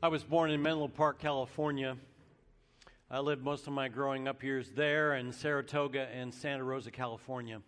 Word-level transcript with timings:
I 0.00 0.06
was 0.06 0.22
born 0.22 0.52
in 0.52 0.62
Menlo 0.62 0.86
Park, 0.86 1.18
California. 1.18 1.96
I 3.10 3.18
lived 3.18 3.42
most 3.42 3.66
of 3.66 3.72
my 3.72 3.88
growing 3.88 4.28
up 4.28 4.44
years 4.44 4.70
there 4.70 5.16
in 5.16 5.32
Saratoga 5.32 6.06
and 6.14 6.32
Santa 6.32 6.62
Rosa, 6.62 6.92
California. 6.92 7.60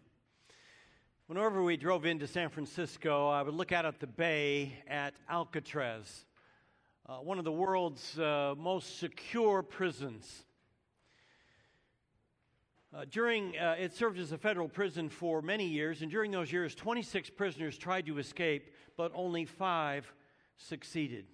Whenever 1.26 1.64
we 1.64 1.76
drove 1.76 2.06
into 2.06 2.28
San 2.28 2.48
Francisco, 2.48 3.28
I 3.28 3.42
would 3.42 3.54
look 3.54 3.72
out 3.72 3.84
at 3.84 3.98
the 3.98 4.06
bay 4.06 4.74
at 4.86 5.14
Alcatraz, 5.28 6.24
uh, 7.08 7.16
one 7.16 7.38
of 7.38 7.44
the 7.44 7.50
world's 7.50 8.16
uh, 8.16 8.54
most 8.56 9.00
secure 9.00 9.64
prisons. 9.64 10.44
Uh, 12.94 13.06
during 13.10 13.58
uh, 13.58 13.74
it 13.76 13.92
served 13.92 14.20
as 14.20 14.30
a 14.30 14.38
federal 14.38 14.68
prison 14.68 15.08
for 15.08 15.42
many 15.42 15.66
years, 15.66 16.00
and 16.00 16.12
during 16.12 16.30
those 16.30 16.52
years, 16.52 16.76
26 16.76 17.28
prisoners 17.30 17.76
tried 17.76 18.06
to 18.06 18.18
escape, 18.18 18.72
but 18.96 19.10
only 19.16 19.44
five 19.44 20.12
succeeded. 20.56 21.26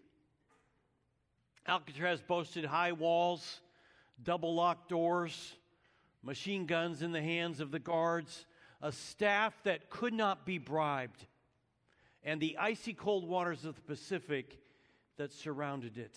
Alcatraz 1.69 2.21
boasted 2.21 2.64
high 2.64 2.93
walls, 2.93 3.61
double 4.22 4.54
locked 4.54 4.89
doors, 4.89 5.54
machine 6.23 6.67
guns 6.67 7.03
in 7.03 7.13
the 7.13 7.23
hands 7.23 7.61
of 7.61 7.71
the 7.71 7.79
guards, 7.79 8.46
a 8.82 8.93
staff 8.93 9.54
that 9.64 9.90
could 9.90 10.13
not 10.13 10.46
be 10.46 10.59
bribed, 10.59 11.26
and 12.23 12.40
the 12.40 12.57
icy 12.59 12.93
cold 12.93 13.29
waters 13.29 13.64
of 13.64 13.75
the 13.75 13.81
Pacific 13.82 14.59
that 15.17 15.32
surrounded 15.32 15.99
it. 15.99 16.17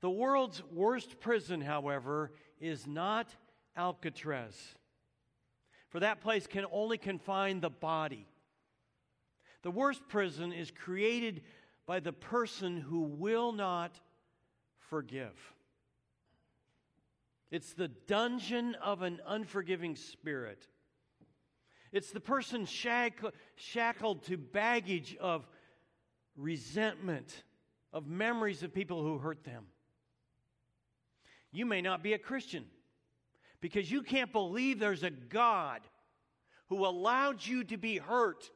The 0.00 0.10
world's 0.10 0.62
worst 0.72 1.20
prison, 1.20 1.60
however, 1.60 2.32
is 2.60 2.86
not 2.86 3.34
Alcatraz. 3.76 4.54
For 5.88 6.00
that 6.00 6.20
place 6.20 6.46
can 6.46 6.64
only 6.72 6.98
confine 6.98 7.60
the 7.60 7.70
body. 7.70 8.26
The 9.62 9.70
worst 9.70 10.06
prison 10.08 10.52
is 10.52 10.70
created 10.70 11.42
by 11.86 12.00
the 12.00 12.12
person 12.12 12.80
who 12.80 13.00
will 13.00 13.52
not 13.52 14.00
forgive. 14.78 15.54
It's 17.50 17.72
the 17.72 17.88
dungeon 17.88 18.74
of 18.82 19.02
an 19.02 19.20
unforgiving 19.26 19.96
spirit. 19.96 20.66
It's 21.92 22.10
the 22.10 22.20
person 22.20 22.66
shackled 22.66 24.22
to 24.24 24.36
baggage 24.36 25.16
of 25.20 25.46
resentment, 26.36 27.44
of 27.92 28.08
memories 28.08 28.62
of 28.62 28.74
people 28.74 29.02
who 29.02 29.18
hurt 29.18 29.44
them. 29.44 29.66
You 31.52 31.66
may 31.66 31.80
not 31.80 32.02
be 32.02 32.14
a 32.14 32.18
Christian 32.18 32.64
because 33.60 33.88
you 33.90 34.02
can't 34.02 34.32
believe 34.32 34.80
there's 34.80 35.04
a 35.04 35.10
God 35.10 35.82
who 36.68 36.84
allowed 36.84 37.46
you 37.46 37.62
to 37.64 37.76
be 37.76 37.98
hurt 37.98 38.50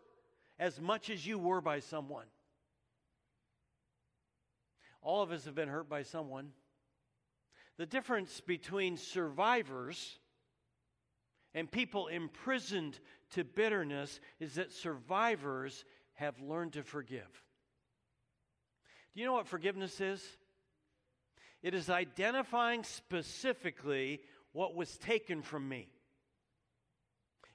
as 0.58 0.80
much 0.80 1.08
as 1.08 1.24
you 1.24 1.38
were 1.38 1.60
by 1.60 1.78
someone. 1.78 2.26
All 5.08 5.22
of 5.22 5.32
us 5.32 5.46
have 5.46 5.54
been 5.54 5.70
hurt 5.70 5.88
by 5.88 6.02
someone. 6.02 6.50
The 7.78 7.86
difference 7.86 8.42
between 8.42 8.98
survivors 8.98 10.18
and 11.54 11.72
people 11.72 12.08
imprisoned 12.08 13.00
to 13.30 13.42
bitterness 13.42 14.20
is 14.38 14.56
that 14.56 14.70
survivors 14.70 15.86
have 16.12 16.38
learned 16.42 16.74
to 16.74 16.82
forgive. 16.82 17.42
Do 19.14 19.20
you 19.20 19.24
know 19.24 19.32
what 19.32 19.46
forgiveness 19.46 19.98
is? 19.98 20.22
It 21.62 21.72
is 21.72 21.88
identifying 21.88 22.84
specifically 22.84 24.20
what 24.52 24.74
was 24.74 24.98
taken 24.98 25.40
from 25.40 25.66
me. 25.66 25.88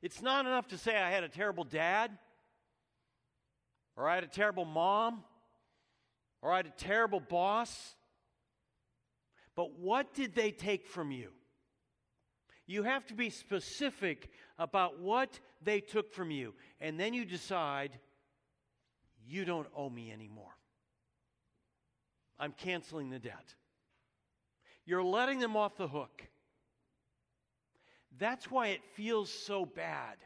It's 0.01 0.23
not 0.23 0.47
enough 0.47 0.69
to 0.69 0.77
say 0.79 0.97
I 0.97 1.11
had 1.11 1.23
a 1.23 1.29
terrible 1.29 1.65
dad, 1.65 2.17
or 3.95 4.09
I 4.09 4.15
had 4.15 4.23
a 4.23 4.27
terrible 4.27 4.65
mom, 4.65 5.23
I 6.51 6.57
had 6.57 6.65
a 6.65 6.71
terrible 6.71 7.19
boss. 7.19 7.95
But 9.55 9.79
what 9.79 10.13
did 10.13 10.35
they 10.35 10.51
take 10.51 10.87
from 10.87 11.11
you? 11.11 11.29
You 12.65 12.83
have 12.83 13.05
to 13.07 13.13
be 13.13 13.29
specific 13.29 14.29
about 14.57 14.99
what 14.99 15.39
they 15.61 15.79
took 15.79 16.13
from 16.13 16.31
you. 16.31 16.53
And 16.81 16.99
then 16.99 17.13
you 17.13 17.25
decide, 17.25 17.99
you 19.25 19.45
don't 19.45 19.67
owe 19.75 19.89
me 19.89 20.11
anymore. 20.11 20.55
I'm 22.39 22.51
canceling 22.51 23.09
the 23.09 23.19
debt. 23.19 23.55
You're 24.85 25.03
letting 25.03 25.39
them 25.39 25.55
off 25.55 25.77
the 25.77 25.87
hook. 25.87 26.23
That's 28.17 28.49
why 28.49 28.67
it 28.67 28.81
feels 28.95 29.29
so 29.29 29.65
bad. 29.65 30.17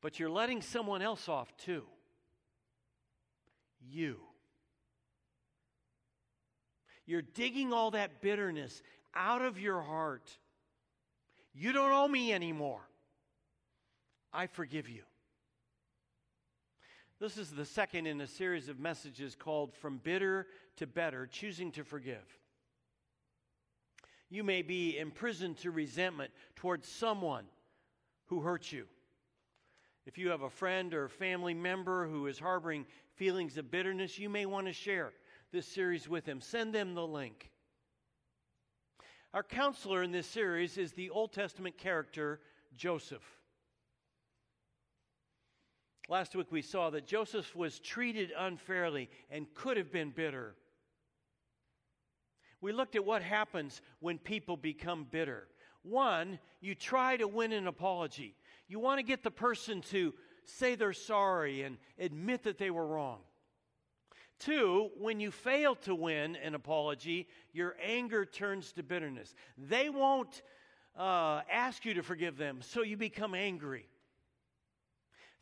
But 0.00 0.18
you're 0.18 0.30
letting 0.30 0.62
someone 0.62 1.02
else 1.02 1.28
off 1.28 1.56
too. 1.56 1.84
You. 3.90 4.16
You're 7.06 7.22
digging 7.22 7.72
all 7.72 7.90
that 7.92 8.22
bitterness 8.22 8.82
out 9.14 9.42
of 9.42 9.58
your 9.58 9.80
heart. 9.82 10.30
You 11.54 11.72
don't 11.72 11.92
owe 11.92 12.08
me 12.08 12.32
anymore. 12.32 12.80
I 14.32 14.46
forgive 14.46 14.88
you. 14.88 15.02
This 17.20 17.38
is 17.38 17.50
the 17.50 17.64
second 17.64 18.06
in 18.06 18.20
a 18.20 18.26
series 18.26 18.68
of 18.68 18.80
messages 18.80 19.36
called 19.36 19.74
From 19.74 19.98
Bitter 19.98 20.46
to 20.76 20.86
Better 20.86 21.26
Choosing 21.26 21.70
to 21.72 21.84
Forgive. 21.84 22.24
You 24.30 24.42
may 24.42 24.62
be 24.62 24.98
imprisoned 24.98 25.58
to 25.58 25.70
resentment 25.70 26.32
towards 26.56 26.88
someone 26.88 27.44
who 28.26 28.40
hurt 28.40 28.72
you. 28.72 28.86
If 30.06 30.18
you 30.18 30.30
have 30.30 30.42
a 30.42 30.50
friend 30.50 30.92
or 30.92 31.08
family 31.08 31.54
member 31.54 32.06
who 32.06 32.26
is 32.26 32.38
harboring 32.38 32.84
feelings 33.16 33.56
of 33.56 33.70
bitterness, 33.70 34.18
you 34.18 34.28
may 34.28 34.46
want 34.46 34.66
to 34.66 34.72
share 34.72 35.12
this 35.52 35.66
series 35.66 36.08
with 36.08 36.24
them. 36.24 36.40
Send 36.40 36.74
them 36.74 36.94
the 36.94 37.06
link. 37.06 37.50
Our 39.32 39.42
counselor 39.42 40.02
in 40.02 40.12
this 40.12 40.26
series 40.26 40.78
is 40.78 40.92
the 40.92 41.10
Old 41.10 41.32
Testament 41.32 41.76
character 41.76 42.40
Joseph. 42.76 43.24
Last 46.08 46.36
week 46.36 46.52
we 46.52 46.62
saw 46.62 46.90
that 46.90 47.06
Joseph 47.06 47.54
was 47.56 47.78
treated 47.78 48.30
unfairly 48.36 49.08
and 49.30 49.52
could 49.54 49.76
have 49.76 49.90
been 49.90 50.10
bitter. 50.10 50.54
We 52.60 52.72
looked 52.72 52.96
at 52.96 53.04
what 53.04 53.22
happens 53.22 53.80
when 54.00 54.18
people 54.18 54.56
become 54.56 55.06
bitter. 55.10 55.48
One, 55.82 56.38
you 56.60 56.74
try 56.74 57.16
to 57.16 57.28
win 57.28 57.52
an 57.52 57.66
apology. 57.66 58.34
You 58.68 58.80
want 58.80 58.98
to 58.98 59.02
get 59.02 59.22
the 59.22 59.30
person 59.30 59.80
to 59.90 60.14
say 60.48 60.74
they're 60.74 60.92
sorry 60.92 61.62
and 61.62 61.78
admit 61.98 62.44
that 62.44 62.58
they 62.58 62.70
were 62.70 62.86
wrong. 62.86 63.18
Two, 64.38 64.90
when 64.98 65.20
you 65.20 65.30
fail 65.30 65.74
to 65.76 65.94
win 65.94 66.36
an 66.36 66.54
apology, 66.54 67.28
your 67.52 67.76
anger 67.82 68.24
turns 68.24 68.72
to 68.72 68.82
bitterness. 68.82 69.34
They 69.56 69.88
won't 69.88 70.42
uh, 70.98 71.42
ask 71.50 71.84
you 71.84 71.94
to 71.94 72.02
forgive 72.02 72.36
them, 72.36 72.58
so 72.60 72.82
you 72.82 72.96
become 72.96 73.34
angry. 73.34 73.88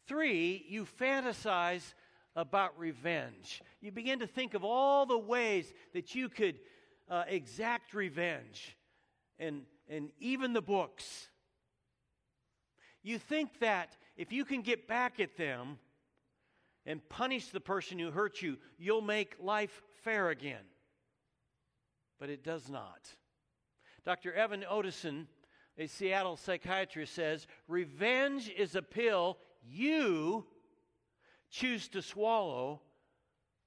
Three, 0.07 0.65
you 0.69 0.85
fantasize 0.85 1.95
about 2.37 2.79
revenge. 2.79 3.63
You 3.81 3.93
begin 3.93 4.21
to 4.21 4.27
think 4.27 4.55
of 4.55 4.65
all 4.65 5.07
the 5.07 5.19
ways 5.19 5.73
that 5.95 6.15
you 6.15 6.29
could 6.29 6.59
uh, 7.11 7.25
exact 7.27 7.95
revenge, 7.95 8.77
and, 9.39 9.63
and 9.89 10.11
even 10.19 10.53
the 10.53 10.63
books. 10.63 11.29
You 13.03 13.19
think 13.19 13.59
that 13.61 13.97
if 14.17 14.33
you 14.33 14.45
can 14.45 14.62
get 14.62 14.87
back 14.89 15.21
at 15.21 15.37
them 15.37 15.78
and 16.84 17.06
punish 17.09 17.49
the 17.49 17.61
person 17.61 17.99
who 17.99 18.11
hurt 18.11 18.43
you, 18.43 18.59
you'll 18.78 19.00
make 19.03 19.37
life 19.41 19.83
fair 20.03 20.31
again. 20.31 20.65
But 22.19 22.31
it 22.31 22.45
does 22.45 22.69
not. 22.69 23.09
Dr. 24.05 24.33
Evan 24.33 24.65
Ottoson, 24.71 25.27
a 25.78 25.87
Seattle 25.87 26.37
psychiatrist, 26.37 27.15
says 27.15 27.47
revenge 27.69 28.51
is 28.56 28.75
a 28.75 28.83
pill 28.83 29.39
you 29.65 30.45
choose 31.51 31.89
to 31.89 32.03
swallow, 32.03 32.81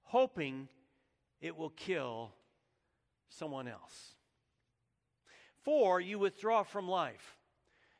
hoping 0.01 0.67
it 1.40 1.55
will 1.55 1.69
kill 1.69 2.34
someone 3.29 3.67
else. 3.67 4.16
Four, 5.64 5.99
you 6.02 6.19
withdraw 6.19 6.64
from 6.64 6.87
life. 6.87 7.34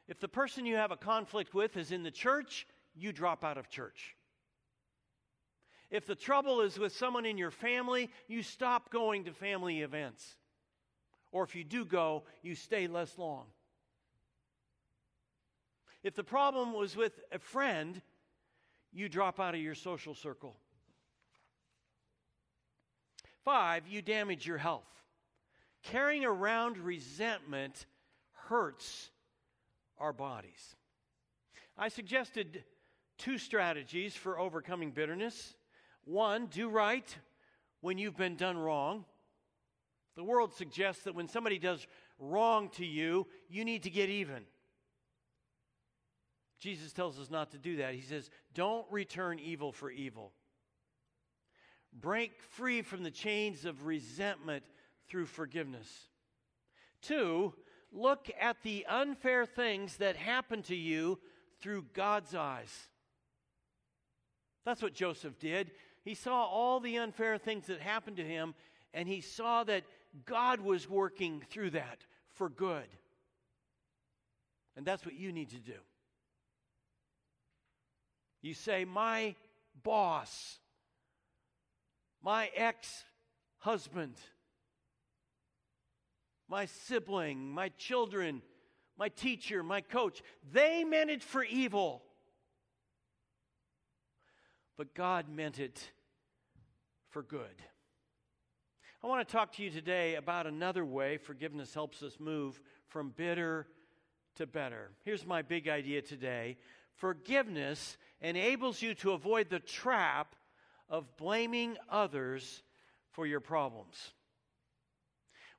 If 0.08 0.20
the 0.20 0.28
person 0.28 0.66
you 0.66 0.76
have 0.76 0.92
a 0.92 0.98
conflict 0.98 1.54
with 1.54 1.78
is 1.78 1.92
in 1.92 2.04
the 2.04 2.12
church, 2.12 2.68
you 2.96 3.12
drop 3.12 3.44
out 3.44 3.58
of 3.58 3.70
church. 3.70 4.16
If 5.90 6.06
the 6.06 6.16
trouble 6.16 6.62
is 6.62 6.78
with 6.78 6.96
someone 6.96 7.26
in 7.26 7.38
your 7.38 7.52
family, 7.52 8.10
you 8.28 8.44
stop 8.44 8.92
going 8.92 9.26
to 9.26 9.32
family 9.32 9.82
events. 9.82 10.36
Or 11.32 11.44
if 11.44 11.56
you 11.56 11.64
do 11.64 11.86
go, 11.86 12.24
you 12.42 12.56
stay 12.56 12.88
less 12.88 13.18
long. 13.18 13.46
If 16.04 16.16
the 16.16 16.24
problem 16.24 16.74
was 16.74 16.96
with 16.96 17.20
a 17.32 17.40
friend, 17.40 18.02
you 18.94 19.10
drop 19.10 19.40
out 19.40 19.56
of 19.56 19.62
your 19.62 19.76
social 19.76 20.14
circle. 20.14 20.56
Five, 23.44 23.88
you 23.88 24.02
damage 24.02 24.46
your 24.46 24.58
health. 24.58 24.88
Carrying 25.84 26.26
around 26.26 26.78
resentment 26.78 27.86
hurts 28.34 29.10
our 29.98 30.14
bodies. 30.14 30.76
I 31.78 31.90
suggested 31.90 32.64
two 33.18 33.38
strategies 33.38 34.16
for 34.16 34.40
overcoming 34.40 34.92
bitterness. 34.92 35.56
One, 36.06 36.48
do 36.48 36.70
right 36.70 37.16
when 37.82 37.98
you've 37.98 38.18
been 38.18 38.36
done 38.36 38.58
wrong. 38.58 39.06
The 40.16 40.24
world 40.24 40.54
suggests 40.54 41.04
that 41.04 41.16
when 41.16 41.28
somebody 41.28 41.60
does 41.60 41.86
wrong 42.20 42.70
to 42.76 42.86
you, 42.86 43.28
you 43.50 43.66
need 43.66 43.84
to 43.84 43.90
get 43.90 44.10
even. 44.10 44.44
Jesus 46.60 46.94
tells 46.94 47.20
us 47.20 47.30
not 47.30 47.52
to 47.52 47.58
do 47.58 47.78
that. 47.78 47.94
He 47.94 48.02
says, 48.02 48.30
Don't 48.54 48.86
return 48.90 49.40
evil 49.40 49.72
for 49.72 49.92
evil. 49.92 50.32
Break 51.94 52.42
free 52.42 52.82
from 52.82 53.04
the 53.04 53.12
chains 53.12 53.66
of 53.66 53.86
resentment 53.86 54.64
through 55.08 55.26
forgiveness. 55.26 55.88
Two, 57.02 57.54
look 57.92 58.30
at 58.40 58.58
the 58.64 58.86
unfair 58.88 59.46
things 59.46 59.98
that 59.98 60.16
happen 60.16 60.64
to 60.64 60.76
you 60.76 61.20
through 61.62 61.86
God's 61.94 62.36
eyes. 62.36 62.74
That's 64.66 64.82
what 64.82 64.94
Joseph 64.94 65.40
did. 65.40 65.72
He 66.04 66.16
saw 66.16 66.46
all 66.46 66.80
the 66.80 66.98
unfair 66.98 67.38
things 67.38 67.68
that 67.68 67.80
happened 67.80 68.18
to 68.18 68.26
him, 68.26 68.56
and 68.94 69.08
he 69.08 69.22
saw 69.22 69.64
that 69.64 69.84
God 70.26 70.62
was 70.62 70.90
working 70.90 71.44
through 71.50 71.72
that 71.72 72.06
for 72.34 72.50
good. 72.50 72.88
And 74.76 74.86
that's 74.86 75.06
what 75.06 75.16
you 75.16 75.32
need 75.32 75.50
to 75.50 75.60
do. 75.60 75.80
You 78.42 78.54
say, 78.54 78.86
My 78.86 79.36
boss, 79.84 80.60
my 82.22 82.50
ex 82.56 83.04
husband, 83.60 84.16
my 86.48 86.66
sibling, 86.66 87.52
my 87.52 87.70
children, 87.70 88.42
my 88.98 89.10
teacher, 89.10 89.64
my 89.64 89.82
coach, 89.82 90.22
they 90.52 90.84
meant 90.84 91.10
it 91.10 91.24
for 91.24 91.44
evil. 91.44 92.04
But 94.78 94.94
God 94.94 95.30
meant 95.30 95.60
it 95.60 95.90
for 97.10 97.24
good. 97.24 97.64
I 99.04 99.08
want 99.08 99.28
to 99.28 99.32
talk 99.32 99.54
to 99.54 99.64
you 99.64 99.70
today 99.70 100.16
about 100.16 100.48
another 100.48 100.84
way 100.84 101.18
forgiveness 101.18 101.74
helps 101.74 102.02
us 102.02 102.18
move 102.20 102.60
from 102.88 103.14
bitter 103.16 103.68
to 104.36 104.46
better. 104.46 104.92
Here's 105.04 105.26
my 105.26 105.42
big 105.42 105.68
idea 105.68 106.02
today 106.02 106.58
forgiveness 106.96 107.98
enables 108.22 108.82
you 108.82 108.94
to 108.96 109.12
avoid 109.12 109.50
the 109.50 109.60
trap 109.60 110.36
of 110.90 111.18
blaming 111.18 111.78
others 111.90 112.64
for 113.12 113.26
your 113.26 113.40
problems. 113.40 114.14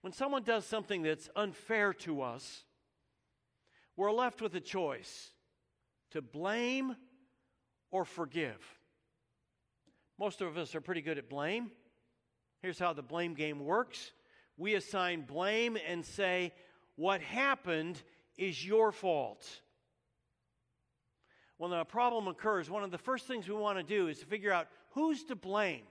When 0.06 0.12
someone 0.12 0.44
does 0.44 0.64
something 0.64 1.02
that's 1.02 1.28
unfair 1.34 1.92
to 1.92 2.22
us, 2.22 2.62
we're 3.96 4.12
left 4.12 4.40
with 4.40 4.54
a 4.54 4.60
choice 4.60 5.32
to 6.12 6.22
blame 6.22 6.94
or 7.90 8.04
forgive. 8.04 8.64
Most 10.16 10.42
of 10.42 10.56
us 10.58 10.76
are 10.76 10.80
pretty 10.80 11.00
good 11.00 11.18
at 11.18 11.28
blame. 11.28 11.72
Here's 12.62 12.78
how 12.78 12.92
the 12.92 13.02
blame 13.02 13.34
game 13.34 13.58
works 13.58 14.12
we 14.56 14.76
assign 14.76 15.22
blame 15.22 15.76
and 15.88 16.06
say, 16.06 16.52
What 16.94 17.20
happened 17.20 18.00
is 18.38 18.64
your 18.64 18.92
fault. 18.92 19.44
When 21.56 21.72
a 21.72 21.84
problem 21.84 22.28
occurs, 22.28 22.70
one 22.70 22.84
of 22.84 22.92
the 22.92 22.96
first 22.98 23.26
things 23.26 23.48
we 23.48 23.56
want 23.56 23.78
to 23.78 23.82
do 23.82 24.06
is 24.06 24.20
to 24.20 24.26
figure 24.26 24.52
out 24.52 24.68
who's 24.90 25.24
to 25.24 25.34
blame. 25.34 25.82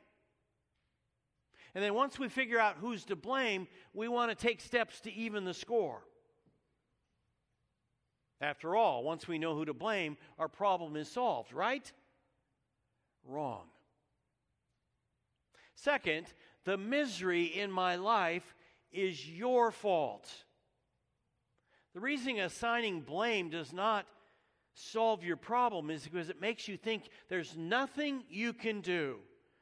And 1.75 1.83
then 1.83 1.94
once 1.94 2.18
we 2.18 2.30
figure 2.30 2.57
out 2.57 2.77
who's 2.80 3.04
to 3.06 3.18
blame, 3.18 3.68
we 3.94 4.07
want 4.07 4.31
to 4.31 4.36
take 4.36 4.62
steps 4.62 5.01
to 5.01 5.13
even 5.13 5.44
the 5.44 5.54
score. 5.54 6.01
After 8.39 8.75
all, 8.75 9.04
once 9.04 9.27
we 9.27 9.38
know 9.38 9.56
who 9.56 9.66
to 9.66 9.74
blame, 9.74 10.18
our 10.39 10.48
problem 10.48 10.95
is 10.95 11.12
solved, 11.12 11.51
right? 11.51 11.92
Wrong. 13.25 13.63
Second, 15.75 16.27
the 16.63 16.77
misery 16.77 17.44
in 17.44 17.72
my 17.72 17.98
life 17.98 18.56
is 18.94 19.30
your 19.30 19.71
fault. 19.71 20.31
The 21.94 22.00
reason 22.00 22.39
assigning 22.39 23.01
blame 23.01 23.50
does 23.50 23.74
not 23.74 24.06
solve 24.74 25.24
your 25.24 25.38
problem 25.38 25.89
is 25.89 26.04
because 26.04 26.30
it 26.30 26.39
makes 26.39 26.68
you 26.68 26.78
think 26.78 27.04
there's 27.30 27.56
nothing 27.57 28.24
you 28.30 28.54
can 28.54 28.81
do 28.81 29.18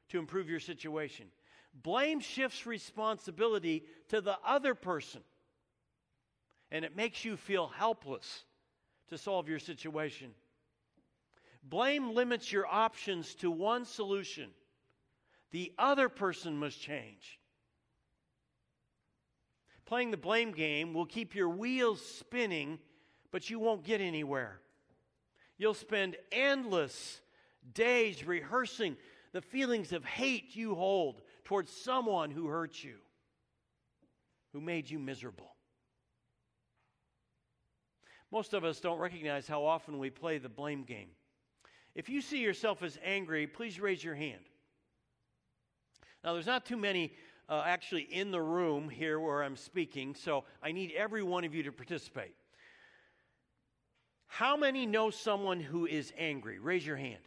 to 0.09 0.19
improve 0.19 0.49
your 0.49 0.59
situation. 0.59 1.27
Blame 1.73 2.19
shifts 2.19 2.65
responsibility 2.65 3.83
to 4.09 4.21
the 4.21 4.37
other 4.45 4.75
person, 4.75 5.21
and 6.71 6.85
it 6.85 6.95
makes 6.95 7.25
you 7.25 7.35
feel 7.35 7.67
helpless 7.67 8.43
to 9.09 9.17
solve 9.17 9.49
your 9.49 9.59
situation. 9.59 10.31
Blame 11.63 12.13
limits 12.13 12.51
your 12.51 12.67
options 12.67 13.35
to 13.35 13.49
one 13.49 13.85
solution 13.85 14.49
the 15.51 15.71
other 15.77 16.09
person 16.09 16.57
must 16.57 16.81
change. 16.81 17.39
Playing 19.85 20.09
the 20.11 20.17
blame 20.17 20.51
game 20.51 20.93
will 20.93 21.05
keep 21.05 21.35
your 21.35 21.49
wheels 21.49 22.03
spinning, 22.03 22.79
but 23.31 23.49
you 23.49 23.59
won't 23.59 23.83
get 23.83 24.01
anywhere. 24.01 24.59
You'll 25.57 25.75
spend 25.75 26.17
endless 26.31 27.21
days 27.73 28.25
rehearsing 28.25 28.97
the 29.31 29.41
feelings 29.41 29.93
of 29.93 30.03
hate 30.03 30.55
you 30.55 30.73
hold 30.73 31.21
towards 31.53 31.71
someone 31.71 32.31
who 32.31 32.47
hurt 32.47 32.83
you, 32.83 32.95
who 34.53 34.59
made 34.59 34.89
you 34.89 34.97
miserable. 34.97 35.53
Most 38.31 38.55
of 38.55 38.63
us 38.63 38.79
don't 38.79 38.97
recognize 38.97 39.47
how 39.47 39.63
often 39.63 39.99
we 39.99 40.09
play 40.09 40.39
the 40.39 40.49
blame 40.49 40.81
game. 40.81 41.09
If 41.93 42.09
you 42.09 42.21
see 42.21 42.39
yourself 42.39 42.81
as 42.81 42.97
angry, 43.05 43.45
please 43.45 43.79
raise 43.79 44.03
your 44.03 44.15
hand. 44.15 44.41
Now, 46.23 46.33
there's 46.33 46.47
not 46.47 46.65
too 46.65 46.75
many 46.75 47.13
uh, 47.47 47.61
actually 47.63 48.01
in 48.01 48.31
the 48.31 48.41
room 48.41 48.89
here 48.89 49.19
where 49.19 49.43
I'm 49.43 49.55
speaking, 49.55 50.15
so 50.15 50.45
I 50.63 50.71
need 50.71 50.91
every 50.97 51.21
one 51.21 51.43
of 51.43 51.53
you 51.53 51.61
to 51.61 51.71
participate. 51.71 52.33
How 54.25 54.57
many 54.57 54.87
know 54.87 55.11
someone 55.11 55.59
who 55.59 55.85
is 55.85 56.11
angry? 56.17 56.57
Raise 56.57 56.83
your 56.83 56.97
hand. 56.97 57.21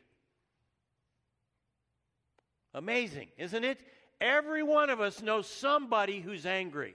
Amazing, 2.74 3.28
isn't 3.38 3.62
it? 3.62 3.78
Every 4.20 4.62
one 4.62 4.90
of 4.90 5.00
us 5.00 5.20
knows 5.22 5.46
somebody 5.46 6.20
who's 6.20 6.46
angry, 6.46 6.94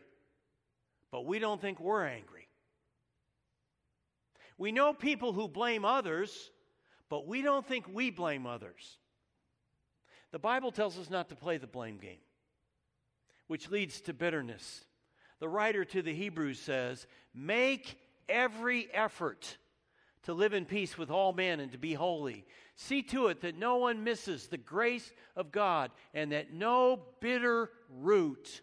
but 1.11 1.25
we 1.25 1.39
don't 1.39 1.61
think 1.61 1.79
we're 1.79 2.05
angry. 2.05 2.47
We 4.57 4.71
know 4.71 4.93
people 4.93 5.33
who 5.33 5.47
blame 5.47 5.85
others, 5.85 6.51
but 7.09 7.27
we 7.27 7.41
don't 7.41 7.65
think 7.65 7.85
we 7.91 8.09
blame 8.09 8.45
others. 8.45 8.97
The 10.31 10.39
Bible 10.39 10.71
tells 10.71 10.97
us 10.97 11.09
not 11.09 11.29
to 11.29 11.35
play 11.35 11.57
the 11.57 11.67
blame 11.67 11.97
game, 11.97 12.21
which 13.47 13.69
leads 13.69 14.01
to 14.01 14.13
bitterness. 14.13 14.85
The 15.39 15.49
writer 15.49 15.83
to 15.85 16.01
the 16.01 16.13
Hebrews 16.13 16.59
says, 16.59 17.05
Make 17.33 17.97
every 18.29 18.87
effort 18.93 19.57
to 20.23 20.33
live 20.33 20.53
in 20.53 20.65
peace 20.65 20.97
with 20.97 21.09
all 21.09 21.33
men 21.33 21.59
and 21.59 21.71
to 21.71 21.77
be 21.77 21.93
holy. 21.93 22.45
See 22.75 23.01
to 23.03 23.27
it 23.27 23.41
that 23.41 23.57
no 23.57 23.77
one 23.77 24.03
misses 24.03 24.47
the 24.47 24.57
grace 24.57 25.11
of 25.35 25.51
God 25.51 25.91
and 26.13 26.31
that 26.31 26.53
no 26.53 26.99
bitter 27.19 27.69
root 27.89 28.61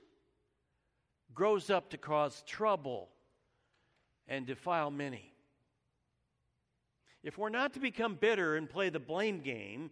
grows 1.35 1.71
up 1.71 1.91
to 1.91 1.99
cause 1.99 2.43
trouble 2.47 3.09
and 4.27 4.47
defile 4.47 4.91
many. 4.91 5.33
If 7.23 7.37
we're 7.37 7.49
not 7.49 7.75
to 7.75 7.81
become 7.81 8.15
bitter 8.15 8.57
and 8.57 8.71
play 8.71 8.91
the 8.91 9.01
blame 9.01 9.41
game, 9.41 9.91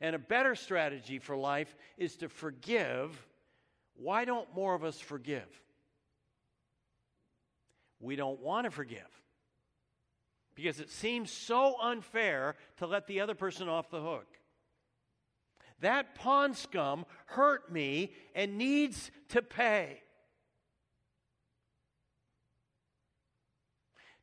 and 0.00 0.16
a 0.16 0.18
better 0.18 0.54
strategy 0.54 1.18
for 1.18 1.36
life 1.36 1.74
is 1.98 2.16
to 2.16 2.28
forgive. 2.28 3.26
Why 3.96 4.24
don't 4.24 4.52
more 4.54 4.74
of 4.74 4.82
us 4.82 4.98
forgive? 4.98 5.48
We 8.00 8.16
don't 8.16 8.40
want 8.40 8.64
to 8.64 8.70
forgive 8.70 9.08
because 10.54 10.80
it 10.80 10.90
seems 10.90 11.30
so 11.30 11.76
unfair 11.80 12.56
to 12.78 12.86
let 12.86 13.06
the 13.06 13.20
other 13.20 13.34
person 13.34 13.68
off 13.68 13.90
the 13.90 14.00
hook. 14.00 14.26
That 15.80 16.14
pond 16.14 16.56
scum 16.56 17.06
hurt 17.26 17.72
me 17.72 18.12
and 18.34 18.58
needs 18.58 19.10
to 19.30 19.42
pay. 19.42 20.02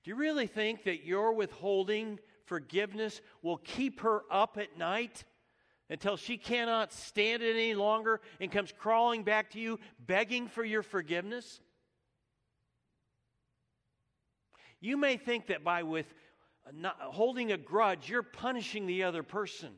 Do 0.04 0.12
you 0.12 0.16
really 0.16 0.48
think 0.48 0.84
that 0.84 1.04
your 1.06 1.34
withholding 1.34 2.20
forgiveness 2.46 3.22
will 3.42 3.58
keep 3.58 4.02
her 4.02 4.22
up 4.32 4.58
at 4.58 4.78
night? 4.78 5.24
until 5.90 6.18
she 6.18 6.38
cannot 6.38 6.92
stand 6.92 7.42
it 7.42 7.54
any 7.54 7.74
longer 7.74 8.20
and 8.40 8.52
comes 8.52 8.74
crawling 8.78 9.24
back 9.24 9.52
to 9.52 9.60
you, 9.60 9.80
begging 10.06 10.48
for 10.48 10.64
your 10.64 10.84
forgiveness? 10.84 11.62
You 14.80 14.98
may 14.98 15.18
think 15.18 15.48
that 15.48 15.64
by 15.64 15.84
with 15.84 16.06
uh, 16.66 16.72
not, 16.74 16.98
holding 17.00 17.52
a 17.52 17.58
grudge, 17.58 18.10
you're 18.10 18.24
punishing 18.24 18.86
the 18.86 19.04
other 19.04 19.24
person. 19.24 19.70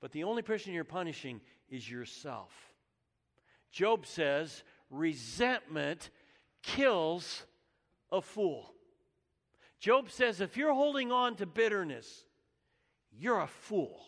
But 0.00 0.12
the 0.12 0.24
only 0.24 0.42
person 0.42 0.72
you're 0.72 0.84
punishing 0.84 1.40
is 1.68 1.90
yourself. 1.90 2.52
Job 3.70 4.06
says, 4.06 4.62
resentment 4.90 6.10
kills 6.62 7.44
a 8.10 8.22
fool. 8.22 8.72
Job 9.80 10.10
says, 10.10 10.40
if 10.40 10.56
you're 10.56 10.74
holding 10.74 11.12
on 11.12 11.36
to 11.36 11.46
bitterness, 11.46 12.24
you're 13.16 13.40
a 13.40 13.46
fool. 13.46 14.00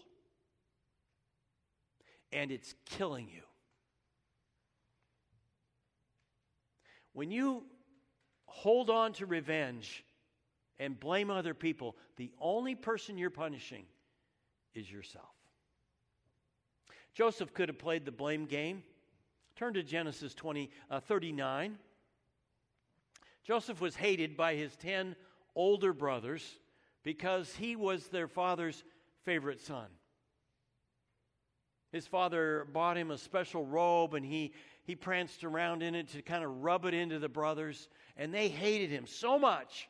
And 2.32 2.50
it's 2.50 2.74
killing 2.86 3.28
you. 3.28 3.42
When 7.12 7.30
you 7.30 7.64
hold 8.50 8.90
on 8.90 9.12
to 9.14 9.26
revenge 9.26 10.04
and 10.78 10.98
blame 10.98 11.30
other 11.30 11.54
people, 11.54 11.96
the 12.16 12.30
only 12.40 12.74
person 12.74 13.16
you're 13.16 13.30
punishing 13.30 13.84
is 14.74 14.90
yourself. 14.90 15.24
Joseph 17.14 17.54
could 17.54 17.68
have 17.68 17.78
played 17.78 18.04
the 18.04 18.12
blame 18.12 18.46
game. 18.46 18.82
Turn 19.56 19.74
to 19.74 19.82
Genesis 19.82 20.34
20, 20.34 20.70
uh, 20.90 21.00
39. 21.00 21.78
Joseph 23.44 23.80
was 23.80 23.96
hated 23.96 24.36
by 24.36 24.54
his 24.54 24.76
10 24.76 25.16
older 25.54 25.92
brothers 25.92 26.58
because 27.02 27.54
he 27.54 27.76
was 27.76 28.08
their 28.08 28.28
father's 28.28 28.84
favorite 29.24 29.60
son. 29.60 29.86
His 31.92 32.06
father 32.06 32.66
bought 32.72 32.96
him 32.96 33.10
a 33.10 33.18
special 33.18 33.66
robe 33.66 34.14
and 34.14 34.24
he, 34.24 34.52
he 34.90 34.96
pranced 34.96 35.44
around 35.44 35.84
in 35.84 35.94
it 35.94 36.08
to 36.08 36.20
kind 36.20 36.42
of 36.42 36.64
rub 36.64 36.84
it 36.84 36.94
into 36.94 37.20
the 37.20 37.28
brothers. 37.28 37.88
And 38.16 38.34
they 38.34 38.48
hated 38.48 38.90
him 38.90 39.06
so 39.06 39.38
much 39.38 39.88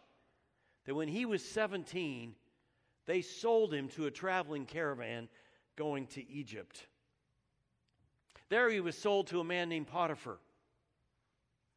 that 0.85 0.95
when 0.95 1.09
he 1.09 1.25
was 1.25 1.42
17, 1.42 2.35
they 3.07 3.23
sold 3.23 3.73
him 3.73 3.88
to 3.88 4.04
a 4.04 4.11
traveling 4.11 4.66
caravan 4.66 5.30
going 5.75 6.07
to 6.09 6.30
Egypt. 6.30 6.87
There 8.50 8.69
he 8.69 8.80
was 8.80 8.95
sold 8.95 9.28
to 9.28 9.40
a 9.40 9.45
man 9.45 9.71
named 9.71 9.87
Potiphar. 9.87 10.37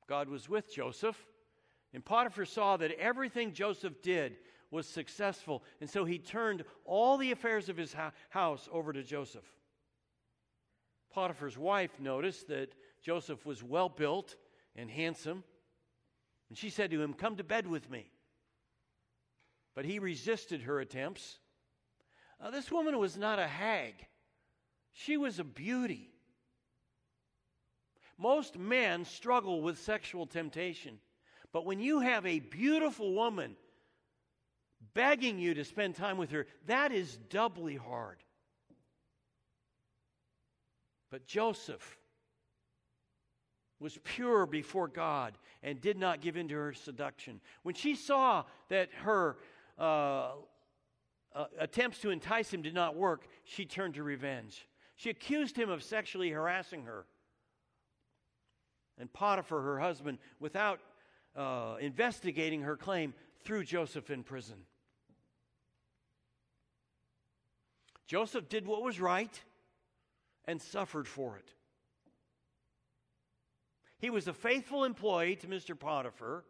God 0.10 0.28
was 0.28 0.50
with 0.50 0.74
Joseph, 0.74 1.18
and 1.94 2.04
Potiphar 2.04 2.44
saw 2.44 2.76
that 2.76 2.92
everything 3.00 3.54
Joseph 3.54 4.02
did 4.02 4.36
was 4.70 4.86
successful, 4.86 5.64
and 5.80 5.90
so 5.90 6.04
he 6.04 6.20
turned 6.20 6.66
all 6.84 7.18
the 7.18 7.32
affairs 7.32 7.70
of 7.70 7.78
his 7.78 7.96
house 8.32 8.68
over 8.70 8.92
to 8.92 9.02
Joseph. 9.02 9.46
Potiphar's 11.14 11.58
wife 11.58 12.02
noticed 12.02 12.50
that 12.50 12.74
Joseph 13.04 13.46
was 13.46 13.62
well 13.62 13.90
built 13.90 14.36
and 14.76 14.90
handsome, 14.90 15.44
and 16.50 16.58
she 16.58 16.70
said 16.70 16.90
to 16.92 17.02
him, 17.02 17.14
Come 17.14 17.36
to 17.36 17.44
bed 17.44 17.68
with 17.68 17.90
me. 17.90 18.10
But 19.76 19.86
he 19.86 20.00
resisted 20.00 20.62
her 20.62 20.80
attempts. 20.80 21.40
Uh, 22.40 22.50
this 22.50 22.72
woman 22.72 22.98
was 22.98 23.18
not 23.18 23.40
a 23.40 23.48
hag, 23.48 23.94
she 24.94 25.18
was 25.18 25.40
a 25.40 25.44
beauty. 25.44 26.10
Most 28.18 28.58
men 28.58 29.06
struggle 29.06 29.62
with 29.62 29.80
sexual 29.80 30.28
temptation, 30.28 31.00
but 31.52 31.66
when 31.66 31.80
you 31.80 32.00
have 32.00 32.26
a 32.26 32.40
beautiful 32.40 33.14
woman 33.14 33.56
begging 34.94 35.40
you 35.40 35.56
to 35.56 35.66
spend 35.66 35.96
time 35.96 36.18
with 36.18 36.32
her, 36.32 36.46
that 36.68 36.92
is 36.92 37.18
doubly 37.30 37.76
hard. 37.76 38.18
But 41.10 41.26
Joseph 41.26 41.98
was 43.84 44.00
pure 44.04 44.46
before 44.46 44.88
God 44.88 45.38
and 45.62 45.80
did 45.82 46.00
not 46.00 46.22
give 46.22 46.38
in 46.38 46.48
to 46.48 46.56
her 46.56 46.74
seduction. 46.74 47.42
When 47.64 47.76
she 47.76 47.96
saw 47.96 48.46
that 48.70 48.90
her 49.04 49.38
uh, 49.78 50.32
uh, 51.36 51.46
attempts 51.60 52.00
to 52.00 52.10
entice 52.10 52.52
him 52.52 52.62
did 52.62 52.74
not 52.74 52.96
work, 52.96 53.28
she 53.44 53.66
turned 53.66 53.96
to 53.96 54.04
revenge. 54.04 54.68
She 54.96 55.10
accused 55.10 55.58
him 55.58 55.70
of 55.70 55.84
sexually 55.84 56.30
harassing 56.30 56.84
her. 56.84 57.06
And 58.98 59.12
Potiphar, 59.12 59.62
her 59.62 59.80
husband, 59.80 60.20
without 60.40 60.80
uh, 61.36 61.76
investigating 61.82 62.62
her 62.62 62.78
claim, 62.78 63.14
threw 63.44 63.66
Joseph 63.66 64.10
in 64.10 64.24
prison. 64.24 64.60
Joseph 68.08 68.48
did 68.48 68.66
what 68.66 68.82
was 68.82 69.02
right 69.02 69.42
and 70.46 70.62
suffered 70.62 71.08
for 71.08 71.36
it. 71.36 71.54
He 74.04 74.10
was 74.10 74.28
a 74.28 74.34
faithful 74.34 74.84
employee 74.84 75.38
to 75.38 75.48
Mr. 75.48 75.80
Potiphar, 75.80 76.44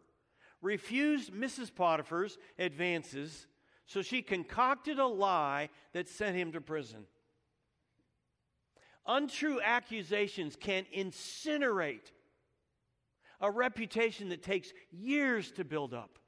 refused 0.60 1.32
Mrs. 1.32 1.72
Potiphar's 1.72 2.36
advances, 2.58 3.46
so 3.86 4.02
she 4.02 4.22
concocted 4.22 4.98
a 4.98 5.06
lie 5.06 5.68
that 5.92 6.08
sent 6.08 6.36
him 6.36 6.50
to 6.50 6.60
prison. 6.60 7.06
Untrue 9.06 9.60
accusations 9.62 10.56
can 10.56 10.84
incinerate 10.92 12.10
a 13.40 13.52
reputation 13.52 14.30
that 14.30 14.42
takes 14.42 14.72
years 14.90 15.52
to 15.52 15.62
build 15.62 15.94
up. 15.94 16.18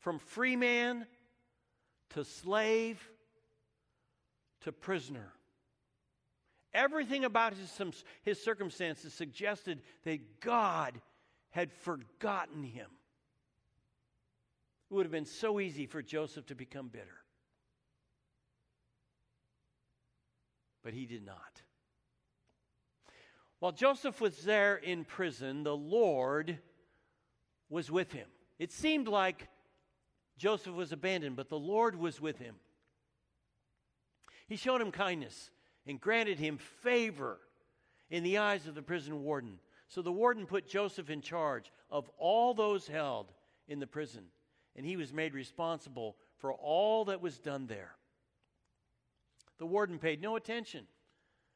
From 0.00 0.18
free 0.18 0.54
man 0.54 1.06
to 2.10 2.26
slave 2.26 3.00
to 4.64 4.70
prisoner. 4.70 5.32
Everything 6.72 7.24
about 7.24 7.54
his, 7.54 7.80
his 8.22 8.42
circumstances 8.42 9.12
suggested 9.12 9.82
that 10.04 10.40
God 10.40 11.00
had 11.50 11.72
forgotten 11.72 12.62
him. 12.62 12.86
It 14.90 14.94
would 14.94 15.06
have 15.06 15.12
been 15.12 15.24
so 15.24 15.60
easy 15.60 15.86
for 15.86 16.02
Joseph 16.02 16.46
to 16.46 16.54
become 16.54 16.88
bitter. 16.88 17.06
But 20.82 20.94
he 20.94 21.06
did 21.06 21.24
not. 21.24 21.62
While 23.58 23.72
Joseph 23.72 24.20
was 24.20 24.42
there 24.42 24.76
in 24.76 25.04
prison, 25.04 25.64
the 25.64 25.76
Lord 25.76 26.58
was 27.68 27.90
with 27.90 28.12
him. 28.12 28.26
It 28.58 28.72
seemed 28.72 29.06
like 29.06 29.48
Joseph 30.38 30.74
was 30.74 30.92
abandoned, 30.92 31.36
but 31.36 31.50
the 31.50 31.58
Lord 31.58 31.96
was 31.96 32.20
with 32.20 32.38
him. 32.38 32.56
He 34.48 34.56
showed 34.56 34.80
him 34.80 34.90
kindness 34.90 35.50
and 35.90 36.00
granted 36.00 36.38
him 36.38 36.56
favor 36.56 37.36
in 38.10 38.22
the 38.22 38.38
eyes 38.38 38.68
of 38.68 38.76
the 38.76 38.82
prison 38.82 39.24
warden. 39.24 39.58
So 39.88 40.02
the 40.02 40.12
warden 40.12 40.46
put 40.46 40.68
Joseph 40.68 41.10
in 41.10 41.20
charge 41.20 41.72
of 41.90 42.08
all 42.16 42.54
those 42.54 42.86
held 42.86 43.32
in 43.66 43.80
the 43.80 43.88
prison, 43.88 44.22
and 44.76 44.86
he 44.86 44.96
was 44.96 45.12
made 45.12 45.34
responsible 45.34 46.16
for 46.38 46.52
all 46.52 47.06
that 47.06 47.20
was 47.20 47.40
done 47.40 47.66
there. 47.66 47.96
The 49.58 49.66
warden 49.66 49.98
paid 49.98 50.22
no 50.22 50.36
attention 50.36 50.86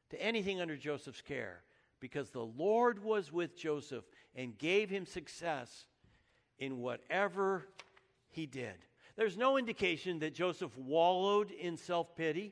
to 0.09 0.21
anything 0.21 0.59
under 0.59 0.75
Joseph's 0.75 1.21
care 1.21 1.63
because 2.01 2.29
the 2.29 2.45
Lord 2.45 3.01
was 3.01 3.31
with 3.31 3.57
Joseph 3.57 4.03
and 4.35 4.57
gave 4.57 4.89
him 4.89 5.05
success 5.05 5.85
in 6.59 6.79
whatever 6.79 7.69
he 8.31 8.45
did. 8.45 8.75
There's 9.15 9.37
no 9.37 9.57
indication 9.57 10.19
that 10.19 10.35
Joseph 10.35 10.77
wallowed 10.77 11.51
in 11.51 11.77
self 11.77 12.17
pity 12.17 12.51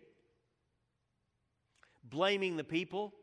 blaming 2.03 2.57
the 2.57 2.63
people 2.63 3.13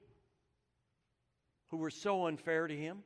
who 1.69 1.77
were 1.77 1.91
so 1.91 2.27
unfair 2.27 2.67
to 2.67 2.77
him. 2.77 2.99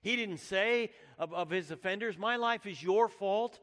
He 0.00 0.16
didn't 0.16 0.38
say 0.38 0.90
of, 1.18 1.34
of, 1.34 1.50
his 1.50 1.70
offenders, 1.70 2.16
My 2.16 2.36
life 2.36 2.66
is 2.66 2.82
your 2.82 3.08
fault. 3.08 3.58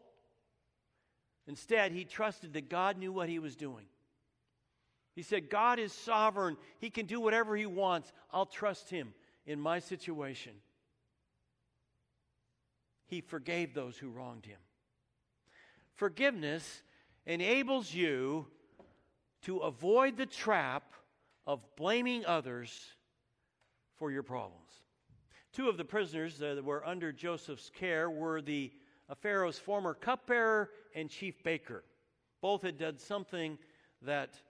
Instead, 1.48 1.92
he 1.92 2.04
trusted 2.04 2.54
that 2.54 2.70
God 2.70 2.98
knew 2.98 3.12
what 3.12 3.30
he 3.30 3.39
was 3.39 3.56
doing. 3.56 3.86
He 5.15 5.22
said, 5.22 5.50
God 5.50 5.80
is 5.80 5.94
sovereign. 5.94 6.58
He 6.80 6.89
can 6.89 7.06
do 7.06 7.22
whatever 7.22 7.56
he 7.56 7.65
wants. 7.65 8.12
I'll 8.34 8.46
trust 8.46 8.89
him 8.89 9.13
in 9.46 9.60
my 9.60 9.80
situation. 9.80 10.54
He 13.08 13.22
forgave 13.22 13.74
those 13.74 13.98
who 13.98 14.10
wronged 14.10 14.46
him. 14.46 14.58
Forgiveness 15.94 16.82
enables 17.25 17.94
you 17.94 18.48
to 19.46 19.60
avoid 19.60 20.18
the 20.18 20.25
trap 20.25 20.94
of 21.46 21.62
blaming 21.75 22.25
others 22.25 22.96
for 23.96 24.10
your 24.12 24.24
problems. 24.24 24.72
Two 25.54 25.70
of 25.70 25.78
the 25.78 25.86
prisoners 25.86 26.40
that 26.40 26.64
were 26.64 26.86
under 26.86 27.12
Joseph's 27.12 27.70
care 27.70 28.10
were 28.10 28.42
the 28.42 28.72
uh, 29.08 29.14
Pharaoh's 29.14 29.60
former 29.60 29.94
cupbearer 29.94 30.72
and 30.96 31.12
chief 31.12 31.44
baker. 31.44 31.84
Both 32.42 32.64
had 32.64 32.80
done 32.80 32.98
something 32.98 33.60
that 34.02 34.42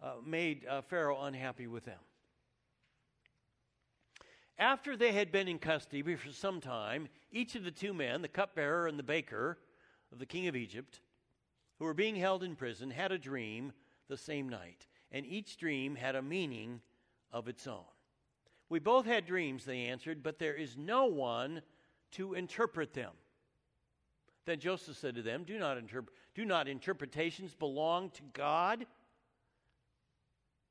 uh, 0.00 0.14
made 0.24 0.66
uh, 0.66 0.82
Pharaoh 0.82 1.22
unhappy 1.22 1.66
with 1.66 1.84
them. 1.84 1.98
After 4.56 4.96
they 4.96 5.10
had 5.10 5.32
been 5.32 5.48
in 5.48 5.58
custody 5.58 6.14
for 6.14 6.30
some 6.30 6.60
time, 6.60 7.08
each 7.32 7.56
of 7.56 7.64
the 7.64 7.72
two 7.72 7.92
men, 7.92 8.22
the 8.22 8.28
cupbearer 8.28 8.86
and 8.86 8.96
the 8.96 9.02
baker 9.02 9.58
of 10.12 10.20
the 10.20 10.26
king 10.26 10.46
of 10.46 10.54
Egypt, 10.54 11.00
who 11.80 11.86
were 11.86 11.94
being 11.94 12.14
held 12.14 12.44
in 12.44 12.54
prison, 12.54 12.88
had 12.88 13.10
a 13.10 13.18
dream 13.18 13.72
the 14.08 14.16
same 14.16 14.48
night, 14.48 14.86
and 15.12 15.24
each 15.26 15.56
dream 15.56 15.94
had 15.94 16.14
a 16.16 16.22
meaning 16.22 16.80
of 17.32 17.48
its 17.48 17.66
own. 17.66 17.84
We 18.68 18.78
both 18.78 19.06
had 19.06 19.26
dreams, 19.26 19.64
they 19.64 19.82
answered, 19.86 20.22
but 20.22 20.38
there 20.38 20.54
is 20.54 20.76
no 20.76 21.06
one 21.06 21.62
to 22.12 22.34
interpret 22.34 22.92
them. 22.92 23.12
Then 24.46 24.58
Joseph 24.58 24.96
said 24.96 25.14
to 25.14 25.22
them, 25.22 25.44
Do 25.44 25.58
not, 25.58 25.78
interp- 25.78 26.08
do 26.34 26.44
not 26.44 26.68
interpretations 26.68 27.54
belong 27.54 28.10
to 28.10 28.22
God? 28.32 28.86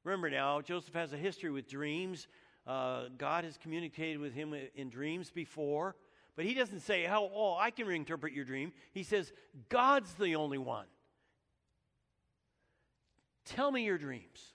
Remember 0.04 0.30
now, 0.30 0.62
Joseph 0.62 0.94
has 0.94 1.14
a 1.14 1.18
history 1.18 1.50
with 1.50 1.68
dreams. 1.68 2.28
Uh, 2.68 3.06
God 3.18 3.44
has 3.44 3.58
communicated 3.58 4.20
with 4.20 4.34
him 4.34 4.54
in 4.76 4.90
dreams 4.90 5.32
before, 5.32 5.96
but 6.36 6.46
he 6.46 6.54
doesn't 6.54 6.82
say, 6.82 7.04
"How? 7.04 7.30
Oh, 7.34 7.56
I 7.56 7.72
can 7.72 7.88
reinterpret 7.88 8.34
your 8.34 8.46
dream." 8.46 8.74
He 8.92 9.04
says, 9.04 9.34
"God's 9.70 10.14
the 10.16 10.36
only 10.36 10.58
one 10.58 10.86
Tell 13.46 13.72
me 13.72 13.84
your 13.84 13.98
dreams. 13.98 14.54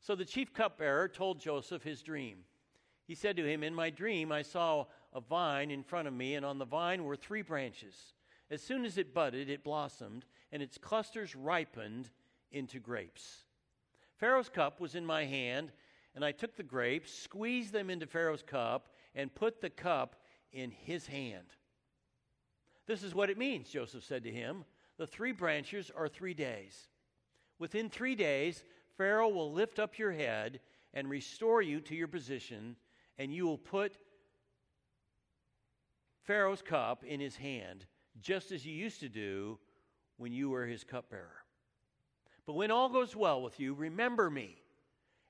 So 0.00 0.14
the 0.14 0.24
chief 0.24 0.52
cupbearer 0.52 1.08
told 1.08 1.40
Joseph 1.40 1.82
his 1.82 2.02
dream. 2.02 2.38
He 3.06 3.14
said 3.14 3.36
to 3.36 3.44
him, 3.44 3.62
In 3.62 3.74
my 3.74 3.90
dream, 3.90 4.30
I 4.30 4.42
saw 4.42 4.86
a 5.12 5.20
vine 5.20 5.70
in 5.70 5.82
front 5.82 6.08
of 6.08 6.14
me, 6.14 6.34
and 6.34 6.44
on 6.44 6.58
the 6.58 6.64
vine 6.64 7.04
were 7.04 7.16
three 7.16 7.42
branches. 7.42 8.14
As 8.50 8.62
soon 8.62 8.84
as 8.84 8.98
it 8.98 9.14
budded, 9.14 9.48
it 9.48 9.64
blossomed, 9.64 10.24
and 10.52 10.62
its 10.62 10.78
clusters 10.78 11.34
ripened 11.34 12.10
into 12.52 12.78
grapes. 12.78 13.44
Pharaoh's 14.18 14.48
cup 14.48 14.80
was 14.80 14.94
in 14.94 15.04
my 15.04 15.24
hand, 15.24 15.72
and 16.14 16.24
I 16.24 16.32
took 16.32 16.56
the 16.56 16.62
grapes, 16.62 17.12
squeezed 17.12 17.72
them 17.72 17.90
into 17.90 18.06
Pharaoh's 18.06 18.42
cup, 18.42 18.88
and 19.14 19.34
put 19.34 19.60
the 19.60 19.70
cup 19.70 20.16
in 20.52 20.70
his 20.70 21.06
hand. 21.06 21.46
This 22.86 23.02
is 23.02 23.14
what 23.14 23.30
it 23.30 23.38
means, 23.38 23.68
Joseph 23.68 24.04
said 24.04 24.22
to 24.24 24.30
him. 24.30 24.64
The 24.96 25.06
three 25.06 25.32
branches 25.32 25.90
are 25.94 26.08
three 26.08 26.34
days. 26.34 26.88
Within 27.58 27.88
three 27.88 28.14
days, 28.14 28.62
Pharaoh 28.96 29.28
will 29.28 29.52
lift 29.52 29.78
up 29.78 29.98
your 29.98 30.12
head 30.12 30.60
and 30.94 31.08
restore 31.08 31.62
you 31.62 31.80
to 31.82 31.94
your 31.94 32.08
position, 32.08 32.76
and 33.18 33.32
you 33.32 33.46
will 33.46 33.58
put 33.58 33.98
Pharaoh's 36.24 36.62
cup 36.62 37.04
in 37.04 37.20
his 37.20 37.36
hand, 37.36 37.86
just 38.20 38.50
as 38.52 38.66
you 38.66 38.74
used 38.74 39.00
to 39.00 39.08
do 39.08 39.58
when 40.16 40.32
you 40.32 40.50
were 40.50 40.66
his 40.66 40.84
cupbearer. 40.84 41.44
But 42.46 42.54
when 42.54 42.70
all 42.70 42.88
goes 42.88 43.14
well 43.14 43.42
with 43.42 43.58
you, 43.60 43.74
remember 43.74 44.30
me 44.30 44.56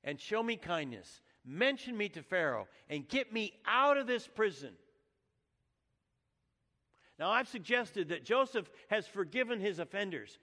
and 0.04 0.20
show 0.20 0.42
me 0.42 0.56
kindness. 0.56 1.20
Mention 1.44 1.96
me 1.96 2.08
to 2.10 2.22
Pharaoh 2.22 2.68
and 2.88 3.08
get 3.08 3.32
me 3.32 3.52
out 3.66 3.96
of 3.96 4.06
this 4.06 4.26
prison. 4.26 4.72
Now, 7.18 7.30
I've 7.30 7.48
suggested 7.48 8.08
that 8.10 8.24
Joseph 8.24 8.70
has 8.88 9.06
forgiven 9.06 9.58
his 9.58 9.78
offenders, 9.78 10.38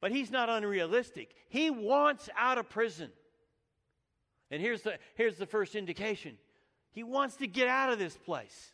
but 0.00 0.12
he's 0.12 0.30
not 0.30 0.48
unrealistic. 0.48 1.34
He 1.48 1.70
wants 1.70 2.28
out 2.36 2.58
of 2.58 2.68
prison. 2.68 3.10
And 4.50 4.62
here's 4.62 4.82
the, 4.82 4.98
here's 5.14 5.36
the 5.36 5.46
first 5.46 5.74
indication 5.74 6.36
he 6.90 7.02
wants 7.02 7.36
to 7.36 7.46
get 7.46 7.68
out 7.68 7.92
of 7.92 7.98
this 7.98 8.16
place. 8.16 8.72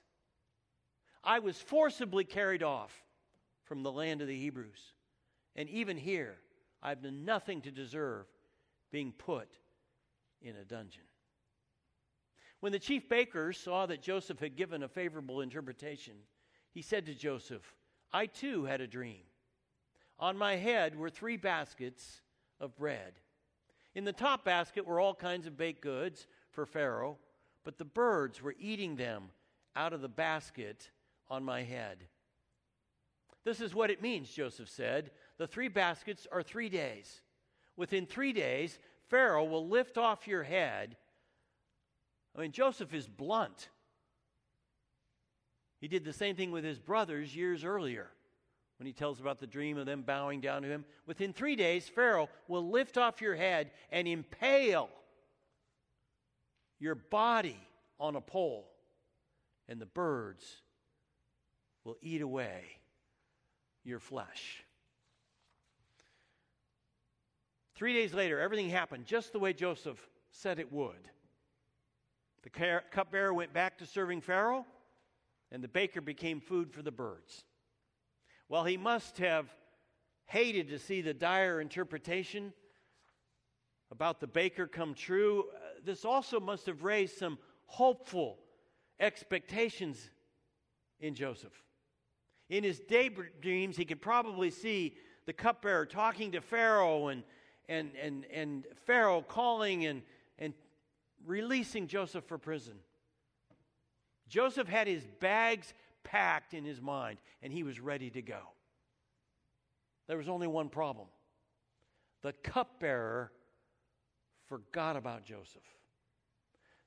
I 1.23 1.41
was 1.41 1.59
forcibly 1.59 2.25
carried 2.25 2.63
off 2.63 2.93
from 3.65 3.83
the 3.83 3.93
land 3.93 4.21
of 4.21 4.29
the 4.29 4.39
Hebrews. 4.39 4.81
And 5.57 5.69
even 5.69 5.97
here, 5.97 6.37
I've 6.83 7.03
done 7.03 7.25
nothing 7.25 7.63
to 7.63 7.71
deserve 7.71 8.27
being 8.93 9.13
put 9.13 9.49
in 10.43 10.57
a 10.57 10.65
dungeon. 10.65 11.03
When 12.61 12.73
the 12.73 12.79
chief 12.79 13.09
baker 13.09 13.53
saw 13.53 13.87
that 13.87 14.03
Joseph 14.03 14.39
had 14.39 14.57
given 14.57 14.83
a 14.83 14.89
favorable 14.89 15.41
interpretation, 15.41 16.15
he 16.73 16.83
said 16.83 17.07
to 17.07 17.15
Joseph, 17.15 17.75
I 18.13 18.27
too 18.27 18.65
had 18.65 18.81
a 18.81 18.87
dream. 18.87 19.23
On 20.19 20.37
my 20.37 20.57
head 20.57 20.97
were 20.97 21.11
three 21.11 21.37
baskets 21.37 22.23
of 22.61 22.77
bread. 22.77 23.15
In 23.95 24.05
the 24.05 24.13
top 24.13 24.45
basket 24.45 24.87
were 24.87 25.01
all 25.01 25.15
kinds 25.15 25.47
of 25.47 25.57
baked 25.57 25.81
goods 25.81 26.27
for 26.51 26.67
Pharaoh, 26.67 27.19
but 27.65 27.79
the 27.79 27.85
birds 27.85 28.43
were 28.43 28.55
eating 28.59 28.97
them 28.97 29.31
out 29.77 29.93
of 29.93 30.01
the 30.01 30.09
basket 30.09 30.91
on 31.29 31.45
my 31.45 31.63
head. 31.63 32.05
This 33.45 33.61
is 33.61 33.75
what 33.75 33.91
it 33.91 34.03
means, 34.03 34.31
Joseph 34.31 34.69
said. 34.69 35.11
The 35.37 35.47
three 35.47 35.69
baskets 35.69 36.27
are 36.31 36.43
three 36.43 36.69
days. 36.69 37.21
Within 37.77 38.07
three 38.07 38.33
days, 38.33 38.79
Pharaoh 39.09 39.45
will 39.45 39.69
lift 39.69 39.99
off 39.99 40.27
your 40.27 40.43
head. 40.43 40.97
I 42.37 42.41
mean, 42.41 42.53
Joseph 42.53 42.95
is 42.95 43.07
blunt. 43.07 43.69
He 45.81 45.89
did 45.89 46.05
the 46.05 46.13
same 46.13 46.37
thing 46.37 46.51
with 46.51 46.65
his 46.65 46.79
brothers 46.79 47.37
years 47.37 47.65
earlier 47.65 48.09
when 48.79 48.87
he 48.87 48.93
tells 48.93 49.21
about 49.21 49.39
the 49.39 49.47
dream 49.47 49.79
of 49.79 49.87
them 49.87 50.03
bowing 50.03 50.41
down 50.41 50.63
to 50.63 50.69
him. 50.69 50.85
Within 51.07 51.33
three 51.33 51.57
days, 51.57 51.89
Pharaoh 51.89 52.29
will 52.49 52.69
lift 52.69 52.99
off 52.99 53.21
your 53.21 53.35
head 53.35 53.71
and 53.91 54.09
impale 54.09 54.91
your 56.81 56.95
body 56.95 57.59
on 58.01 58.17
a 58.17 58.21
pole, 58.21 58.69
and 59.69 59.81
the 59.81 59.87
birds 59.87 60.63
will 61.85 61.97
eat 62.03 62.21
away 62.21 62.63
your 63.85 64.01
flesh. 64.01 64.65
Three 67.75 67.93
days 67.93 68.15
later, 68.15 68.41
everything 68.41 68.71
happened 68.71 69.07
just 69.07 69.33
the 69.33 69.39
way 69.39 69.53
Joseph 69.53 70.09
said 70.31 70.59
it 70.59 70.73
would. 70.73 71.09
The 72.43 72.81
cupbearer 72.91 73.33
went 73.33 73.53
back 73.53 73.79
to 73.79 73.87
serving 73.87 74.21
Pharaoh, 74.21 74.67
and 75.51 75.63
the 75.63 75.69
baker 75.69 76.01
became 76.01 76.41
food 76.41 76.73
for 76.73 76.83
the 76.83 76.93
birds. 76.93 77.45
While 78.49 78.65
he 78.65 78.77
must 78.77 79.19
have 79.19 79.47
hated 80.27 80.69
to 80.69 80.79
see 80.79 81.01
the 81.01 81.15
dire 81.15 81.61
interpretation 81.61 82.53
about 83.91 84.21
the 84.21 84.27
baker 84.27 84.67
come 84.67 84.95
true, 84.95 85.45
uh, 85.55 85.59
this 85.85 86.05
also 86.05 86.41
must 86.41 86.67
have 86.67 86.83
raised 86.83 87.17
some 87.17 87.39
hopeful 87.67 88.39
expectations 89.01 90.11
in 91.01 91.15
Joseph. 91.15 91.53
In 92.49 92.65
his 92.65 92.81
daydreams, 92.81 93.77
he 93.77 93.85
could 93.85 94.03
probably 94.03 94.51
see 94.51 94.97
the 95.27 95.33
cupbearer 95.33 95.87
talking 95.87 96.33
to 96.33 96.41
Pharaoh 96.41 97.09
and, 97.09 97.23
and, 97.69 97.91
and, 98.01 98.27
and 98.33 98.67
Pharaoh 98.87 99.23
calling 99.23 99.87
and, 99.87 100.03
and 100.39 100.53
releasing 101.25 101.87
Joseph 101.87 102.25
for 102.25 102.39
prison. 102.39 102.75
Joseph 104.29 104.69
had 104.69 104.87
his 104.87 105.07
bags 105.21 105.73
packed 106.05 106.55
in 106.55 106.65
his 106.65 106.81
mind 106.81 107.19
and 107.43 107.53
he 107.53 107.63
was 107.63 107.81
ready 107.81 108.11
to 108.11 108.23
go. 108.23 108.41
There 110.07 110.19
was 110.19 110.29
only 110.29 110.47
one 110.47 110.69
problem 110.69 111.09
the 112.23 112.33
cupbearer 112.43 113.33
forgot 114.47 114.97
about 114.97 115.25
Joseph. 115.25 115.63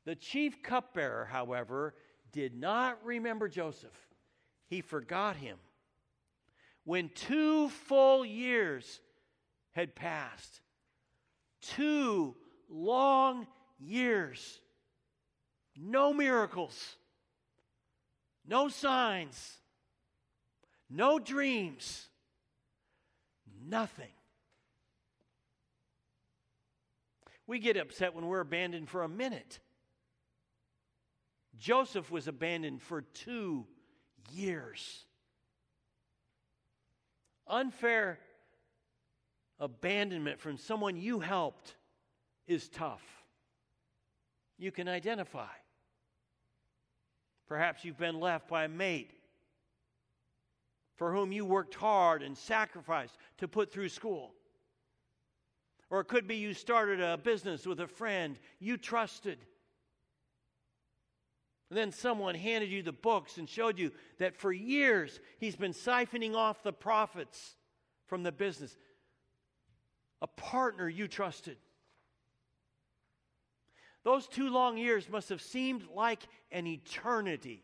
The 0.06 0.16
chief 0.16 0.64
cupbearer, 0.64 1.26
however, 1.26 1.94
did 2.32 2.56
not 2.56 3.04
remember 3.04 3.48
Joseph 3.48 4.08
he 4.68 4.82
forgot 4.82 5.36
him. 5.36 5.58
When 6.84 7.10
two 7.10 7.70
full 7.70 8.26
years 8.26 9.00
had 9.72 9.96
passed, 9.96 10.62
two 11.62 12.36
long 12.70 13.48
years, 13.80 14.60
no 15.76 16.14
miracles, 16.14 16.96
no 18.48 18.70
signs, 18.70 19.58
no 20.90 21.20
dreams, 21.20 22.08
nothing. 23.66 24.12
We 27.46 27.60
get 27.60 27.78
upset 27.78 28.14
when 28.14 28.28
we're 28.28 28.42
abandoned 28.42 28.90
for 28.90 29.04
a 29.04 29.10
minute. 29.10 29.60
Joseph 31.58 32.12
was 32.12 32.28
abandoned 32.28 32.82
for 32.82 33.02
two 33.02 33.66
years. 34.32 35.06
Unfair 37.48 38.20
abandonment 39.60 40.40
from 40.40 40.58
someone 40.58 40.98
you 40.98 41.20
helped 41.20 41.76
is 42.48 42.68
tough. 42.70 43.04
You 44.58 44.72
can 44.72 44.88
identify. 44.88 45.48
Perhaps 47.48 47.86
you've 47.86 47.98
been 47.98 48.20
left 48.20 48.48
by 48.48 48.66
a 48.66 48.70
mate 48.70 49.12
for 50.96 51.14
whom 51.14 51.32
you 51.32 51.46
worked 51.46 51.76
hard 51.76 52.24
and 52.24 52.38
sacrificed 52.38 53.18
to 53.38 53.48
put 53.48 53.72
through 53.72 53.90
school. 53.90 54.34
Or 55.90 56.02
it 56.02 56.08
could 56.08 56.28
be 56.28 56.36
you 56.36 56.54
started 56.54 57.00
a 57.00 57.18
business 57.18 57.66
with 57.66 57.80
a 57.80 57.88
friend 57.88 58.38
you 58.60 58.78
trusted 58.78 59.38
and 61.70 61.78
then 61.78 61.92
someone 61.92 62.36
handed 62.36 62.70
you 62.70 62.82
the 62.82 62.94
books 62.94 63.38
and 63.38 63.50
showed 63.50 63.78
you 63.78 63.92
that 64.20 64.36
for 64.36 64.54
years 64.54 65.20
he's 65.38 65.56
been 65.56 65.74
siphoning 65.74 66.34
off 66.34 66.64
the 66.64 66.72
profits 66.72 67.56
from 68.06 68.24
the 68.24 68.32
business. 68.32 68.78
A 70.22 70.28
partner 70.28 70.88
you 70.88 71.08
trusted. 71.08 71.58
Those 74.08 74.26
two 74.26 74.50
long 74.50 74.78
years 74.78 75.10
must 75.10 75.28
have 75.28 75.42
seemed 75.42 75.84
like 75.94 76.24
an 76.50 76.66
eternity 76.66 77.62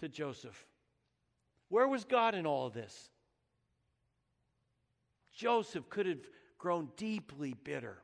to 0.00 0.08
Joseph. 0.10 0.66
Where 1.70 1.88
was 1.88 2.04
God 2.04 2.34
in 2.34 2.44
all 2.44 2.66
of 2.66 2.74
this? 2.74 3.08
Joseph 5.32 5.88
could 5.88 6.04
have 6.04 6.18
grown 6.58 6.90
deeply 6.98 7.54
bitter, 7.54 7.96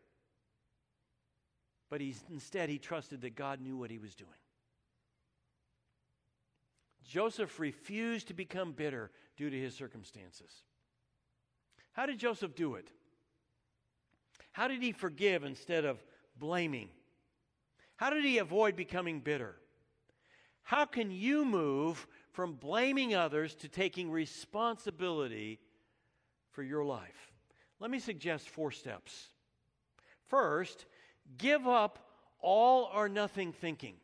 but 1.90 2.00
he's, 2.00 2.24
instead 2.30 2.70
he 2.70 2.78
trusted 2.78 3.20
that 3.20 3.36
God 3.36 3.60
knew 3.60 3.76
what 3.76 3.90
he 3.90 3.98
was 3.98 4.14
doing. 4.14 4.30
Joseph 7.06 7.60
refused 7.60 8.28
to 8.28 8.34
become 8.34 8.72
bitter 8.72 9.10
due 9.36 9.50
to 9.50 9.60
his 9.60 9.74
circumstances. 9.74 10.62
How 11.92 12.06
did 12.06 12.18
Joseph 12.18 12.54
do 12.54 12.76
it? 12.76 12.88
How 14.52 14.68
did 14.68 14.82
he 14.82 14.92
forgive 14.92 15.44
instead 15.44 15.84
of 15.84 16.02
blaming? 16.38 16.88
How 17.98 18.10
did 18.10 18.24
he 18.24 18.38
avoid 18.38 18.74
becoming 18.74 19.20
bitter? 19.20 19.54
How 20.62 20.86
can 20.86 21.10
you 21.10 21.44
move 21.44 22.06
from 22.32 22.54
blaming 22.54 23.14
others 23.14 23.54
to 23.56 23.68
taking 23.68 24.10
responsibility 24.10 25.60
for 26.50 26.62
your 26.62 26.84
life? 26.84 27.32
Let 27.78 27.90
me 27.90 27.98
suggest 27.98 28.48
four 28.48 28.72
steps. 28.72 29.28
First, 30.26 30.86
Give 31.36 31.66
up 31.66 31.98
all 32.40 32.90
or 32.94 33.08
nothing 33.08 33.52
thinking. 33.52 33.96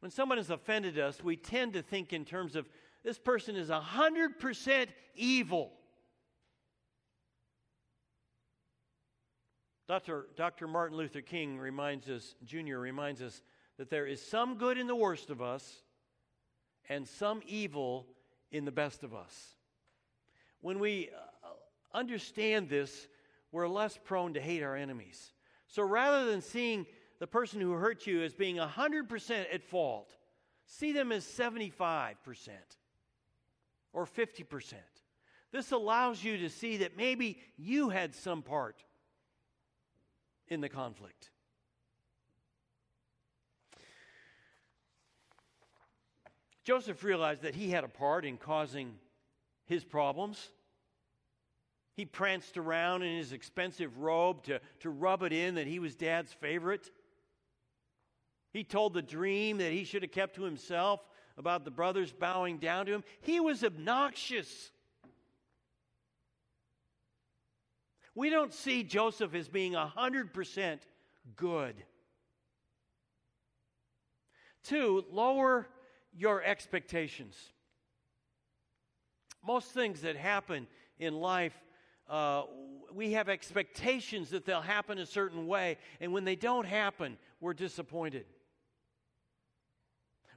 When 0.00 0.10
someone 0.10 0.38
has 0.38 0.50
offended 0.50 0.98
us, 0.98 1.24
we 1.24 1.36
tend 1.36 1.72
to 1.72 1.82
think 1.82 2.12
in 2.12 2.24
terms 2.24 2.54
of 2.54 2.68
this 3.02 3.18
person 3.18 3.56
is 3.56 3.70
100% 3.70 4.86
evil. 5.16 5.72
Dr. 9.88 10.26
Dr. 10.36 10.66
Martin 10.66 10.96
Luther 10.96 11.20
King 11.20 11.58
reminds 11.58 12.08
us, 12.08 12.34
Jr. 12.44 12.78
reminds 12.78 13.22
us 13.22 13.40
that 13.78 13.88
there 13.88 14.06
is 14.06 14.20
some 14.20 14.56
good 14.56 14.78
in 14.78 14.88
the 14.88 14.96
worst 14.96 15.30
of 15.30 15.40
us 15.40 15.82
and 16.88 17.06
some 17.06 17.40
evil 17.46 18.06
in 18.50 18.64
the 18.64 18.72
best 18.72 19.04
of 19.04 19.14
us. 19.14 19.56
When 20.60 20.80
we 20.80 21.10
uh, 21.44 21.48
understand 21.96 22.68
this, 22.68 23.06
we're 23.52 23.68
less 23.68 23.96
prone 24.02 24.34
to 24.34 24.40
hate 24.40 24.62
our 24.62 24.74
enemies. 24.74 25.32
So 25.68 25.82
rather 25.82 26.24
than 26.24 26.42
seeing 26.42 26.86
the 27.20 27.26
person 27.26 27.60
who 27.60 27.72
hurt 27.72 28.06
you 28.06 28.22
as 28.22 28.34
being 28.34 28.56
100% 28.56 29.46
at 29.52 29.62
fault, 29.62 30.12
see 30.66 30.92
them 30.92 31.12
as 31.12 31.24
75% 31.24 32.14
or 33.92 34.04
50%. 34.04 34.74
This 35.52 35.70
allows 35.70 36.24
you 36.24 36.38
to 36.38 36.50
see 36.50 36.78
that 36.78 36.96
maybe 36.96 37.38
you 37.56 37.88
had 37.88 38.14
some 38.14 38.42
part 38.42 38.82
in 40.48 40.60
the 40.60 40.68
conflict. 40.68 41.30
Joseph 46.64 47.04
realized 47.04 47.42
that 47.42 47.54
he 47.54 47.70
had 47.70 47.84
a 47.84 47.88
part 47.88 48.24
in 48.24 48.36
causing 48.36 48.94
his 49.66 49.84
problems. 49.84 50.50
He 51.94 52.04
pranced 52.04 52.58
around 52.58 53.02
in 53.02 53.16
his 53.16 53.32
expensive 53.32 53.98
robe 53.98 54.42
to, 54.44 54.60
to 54.80 54.90
rub 54.90 55.22
it 55.22 55.32
in 55.32 55.54
that 55.54 55.66
he 55.66 55.78
was 55.78 55.94
dad's 55.94 56.32
favorite. 56.32 56.90
He 58.52 58.64
told 58.64 58.94
the 58.94 59.02
dream 59.02 59.58
that 59.58 59.72
he 59.72 59.84
should 59.84 60.02
have 60.02 60.10
kept 60.10 60.36
to 60.36 60.42
himself 60.42 61.00
about 61.38 61.64
the 61.64 61.70
brothers 61.70 62.12
bowing 62.12 62.58
down 62.58 62.86
to 62.86 62.92
him. 62.92 63.04
He 63.20 63.38
was 63.38 63.62
obnoxious. 63.62 64.72
We 68.16 68.30
don't 68.30 68.52
see 68.52 68.82
Joseph 68.82 69.34
as 69.34 69.46
being 69.46 69.74
100% 69.74 70.78
good. 71.36 71.76
Two, 74.64 75.04
lower 75.12 75.68
your 76.16 76.42
expectations. 76.42 77.36
Most 79.46 79.72
things 79.72 80.00
that 80.00 80.16
happen 80.16 80.66
in 80.98 81.14
life, 81.14 81.52
uh, 82.08 82.44
we 82.90 83.12
have 83.12 83.28
expectations 83.28 84.30
that 84.30 84.46
they'll 84.46 84.62
happen 84.62 84.98
a 84.98 85.06
certain 85.06 85.46
way, 85.46 85.76
and 86.00 86.10
when 86.10 86.24
they 86.24 86.36
don't 86.36 86.66
happen, 86.66 87.18
we're 87.38 87.52
disappointed. 87.52 88.24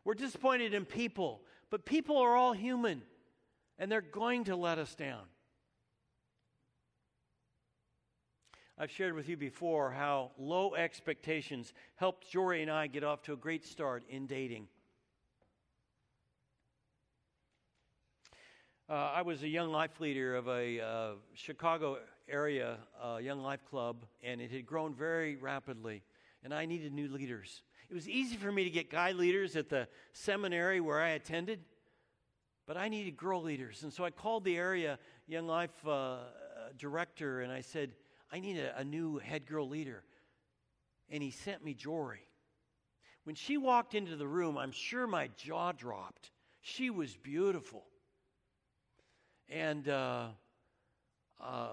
We're 0.04 0.15
disappointed 0.15 0.74
in 0.74 0.84
people, 0.84 1.42
but 1.70 1.86
people 1.86 2.18
are 2.18 2.36
all 2.36 2.52
human, 2.52 3.04
and 3.78 3.89
they're 3.89 4.02
going 4.02 4.44
to 4.44 4.58
let 4.58 4.80
us 4.80 4.96
down. 4.96 5.24
I've 8.82 8.89
shared 8.89 9.13
with 9.13 9.28
you 9.28 9.36
before 9.36 9.92
how 9.92 10.32
low 10.38 10.74
expectations 10.74 11.74
helped 11.98 12.32
Jory 12.32 12.62
and 12.62 12.72
I 12.72 12.88
get 12.88 13.04
off 13.04 13.22
to 13.24 13.34
a 13.34 13.36
great 13.36 13.65
start 13.65 14.04
in 14.08 14.26
dating. 14.26 14.70
Uh, 18.89 18.94
I 18.94 19.22
was 19.24 19.44
a 19.44 19.50
young 19.50 19.70
life 19.74 20.00
leader 20.00 20.34
of 20.38 20.48
a 20.48 20.80
uh, 20.80 21.12
Chicago 21.34 21.98
area 22.30 22.78
uh, 23.04 23.18
young 23.18 23.42
life 23.42 23.65
club, 23.70 24.06
and 24.24 24.39
it 24.39 24.50
had 24.50 24.65
grown 24.65 24.94
very 24.96 25.36
rapidly, 25.36 26.02
and 26.46 26.54
I 26.54 26.65
needed 26.65 26.94
new 26.94 27.10
leaders. 27.10 27.63
It 27.89 27.96
was 27.96 28.08
easy 28.08 28.38
for 28.38 28.50
me 28.50 28.63
to 28.63 28.70
get 28.70 28.89
guy 28.89 29.12
leaders 29.12 29.58
at 29.58 29.68
the 29.68 29.89
seminary 30.13 30.80
where 30.80 31.02
I 31.02 31.10
attended, 31.10 31.60
but 32.65 32.78
I 32.78 32.88
needed 32.88 33.18
girl 33.18 33.44
leaders. 33.44 33.84
And 33.84 33.92
so 33.92 34.06
I 34.06 34.10
called 34.10 34.46
the 34.46 34.56
area 34.56 35.00
young 35.28 35.48
life 35.48 35.86
uh, 35.86 36.20
director, 36.78 37.42
and 37.42 37.52
I 37.52 37.60
said, 37.60 37.92
I 38.32 38.39
need 38.39 38.58
a, 38.58 38.80
a 38.80 38.84
new 38.84 39.18
head 39.18 39.46
girl 39.46 39.68
leader. 39.68 40.04
And 41.10 41.24
he 41.24 41.32
sent 41.32 41.63
me 41.63 41.74
Jory. 41.74 42.28
When 43.24 43.36
she 43.36 43.58
walked 43.58 43.96
into 43.96 44.15
the 44.15 44.28
room, 44.28 44.58
I'm 44.58 44.72
sure 44.72 45.08
my 45.08 45.30
jaw 45.38 45.72
dropped. 45.72 46.32
She 46.62 46.89
was 46.89 47.15
beautiful. 47.15 47.84
And 49.50 49.88
uh, 49.89 50.28
uh, 51.42 51.68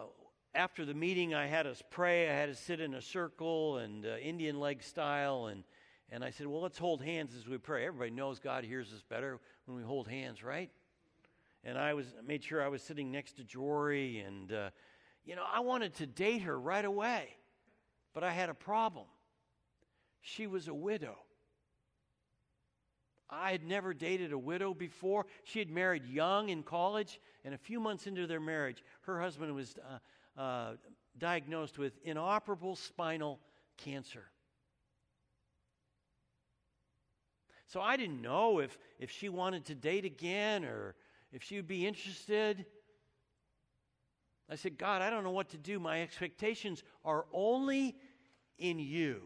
after 0.55 0.85
the 0.85 0.95
meeting, 0.95 1.35
I 1.35 1.47
had 1.47 1.66
us 1.66 1.83
pray. 1.90 2.31
I 2.31 2.33
had 2.33 2.49
us 2.49 2.59
sit 2.59 2.81
in 2.81 2.95
a 2.95 3.03
circle 3.03 3.79
and 3.79 4.07
uh, 4.07 4.16
Indian 4.16 4.59
leg 4.59 4.83
style. 4.83 5.47
And, 5.47 5.64
and 6.11 6.25
I 6.25 6.31
said, 6.31 6.47
Well, 6.47 6.62
let's 6.62 6.79
hold 6.79 7.03
hands 7.03 7.35
as 7.37 7.47
we 7.47 7.59
pray. 7.59 7.87
Everybody 7.87 8.11
knows 8.11 8.38
God 8.38 8.64
hears 8.64 8.92
us 8.92 9.03
better 9.09 9.38
when 9.66 9.77
we 9.77 9.83
hold 9.83 10.09
hands, 10.09 10.42
right? 10.42 10.71
And 11.64 11.77
I 11.77 11.95
was 11.95 12.07
made 12.27 12.45
sure 12.45 12.62
I 12.62 12.69
was 12.69 12.83
sitting 12.83 13.11
next 13.11 13.37
to 13.37 13.45
Jory 13.45 14.21
and 14.21 14.53
uh, 14.53 14.71
you 15.27 15.35
know, 15.35 15.45
I 15.53 15.61
wanted 15.61 15.95
to 15.95 16.07
date 16.07 16.43
her 16.43 16.59
right 16.59 16.85
away, 16.85 17.29
but 18.15 18.23
I 18.25 18.31
had 18.31 18.49
a 18.49 18.55
problem. 18.55 19.07
She 20.23 20.47
was 20.47 20.69
a 20.69 20.75
widow. 20.75 21.17
I 23.29 23.51
had 23.51 23.65
never 23.65 23.93
dated 23.93 24.33
a 24.33 24.39
widow 24.39 24.73
before. 24.73 25.27
She 25.43 25.59
had 25.59 25.69
married 25.69 26.07
young 26.07 26.49
in 26.49 26.62
college, 26.62 27.21
and 27.45 27.53
a 27.53 27.59
few 27.59 27.81
months 27.81 28.07
into 28.07 28.29
their 28.29 28.41
marriage, 28.41 28.85
her 29.03 29.21
husband 29.21 29.53
was 29.53 29.75
uh, 30.37 30.41
uh, 30.41 30.73
diagnosed 31.19 31.77
with 31.77 31.99
inoperable 32.05 32.77
spinal 32.77 33.41
cancer. 33.77 34.25
So 37.67 37.81
I 37.81 37.97
didn't 37.97 38.23
know 38.23 38.61
if, 38.61 38.79
if 39.01 39.11
she 39.11 39.29
wanted 39.29 39.65
to 39.67 39.75
date 39.75 40.05
again 40.05 40.65
or 40.65 40.95
if 41.33 41.43
she 41.43 41.57
would 41.57 41.67
be 41.67 41.85
interested. 41.85 42.65
I 44.51 44.55
said, 44.55 44.79
God, 44.79 45.03
I 45.03 45.11
don't 45.11 45.25
know 45.25 45.31
what 45.31 45.51
to 45.51 45.59
do. 45.59 45.81
My 45.81 46.03
expectations 46.03 46.83
are 47.05 47.27
only 47.33 47.97
in 48.59 48.79
you. 48.79 49.23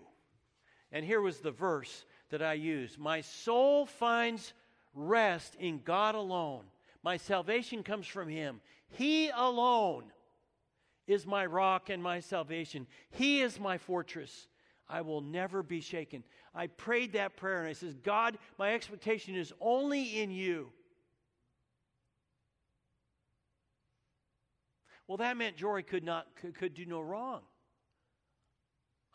And 0.93 1.05
here 1.05 1.21
was 1.21 1.39
the 1.39 1.51
verse 1.51 2.05
that 2.31 2.43
I 2.43 2.55
used 2.55 2.99
My 2.99 3.21
soul 3.21 3.87
finds 3.87 4.55
rest 4.95 5.55
in 5.57 5.81
God 5.85 6.15
alone. 6.15 6.65
My 7.03 7.17
salvation 7.17 7.83
comes 7.83 8.07
from 8.07 8.29
Him. 8.29 8.61
He 8.89 9.31
alone 9.31 10.05
is 11.07 11.27
my 11.27 11.47
rock 11.47 11.91
and 11.91 12.03
my 12.03 12.21
salvation. 12.21 12.87
He 13.11 13.41
is 13.41 13.59
my 13.59 13.79
fortress. 13.79 14.49
I 14.89 15.03
will 15.03 15.21
never 15.21 15.63
be 15.63 15.81
shaken. 15.81 16.25
I 16.55 16.67
prayed 16.67 17.13
that 17.13 17.37
prayer 17.37 17.61
and 17.61 17.69
I 17.69 17.73
says, 17.73 17.95
God, 17.95 18.39
my 18.59 18.75
expectation 18.75 19.37
is 19.37 19.53
only 19.61 20.21
in 20.21 20.31
you. 20.31 20.71
Well, 25.11 25.17
that 25.17 25.37
meant 25.37 25.57
Jory 25.57 25.83
could 25.83 26.05
not 26.05 26.29
could, 26.37 26.55
could 26.55 26.73
do 26.73 26.87
no 26.87 27.01
wrong. 27.01 27.41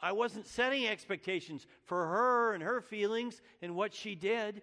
I 0.01 0.11
wasn't 0.11 0.45
setting 0.45 0.85
expectations 0.85 1.65
for 1.85 2.07
her 2.07 2.53
and 2.53 2.61
her 2.61 2.81
feelings 2.81 3.41
and 3.61 3.77
what 3.77 3.93
she 3.93 4.13
did. 4.13 4.61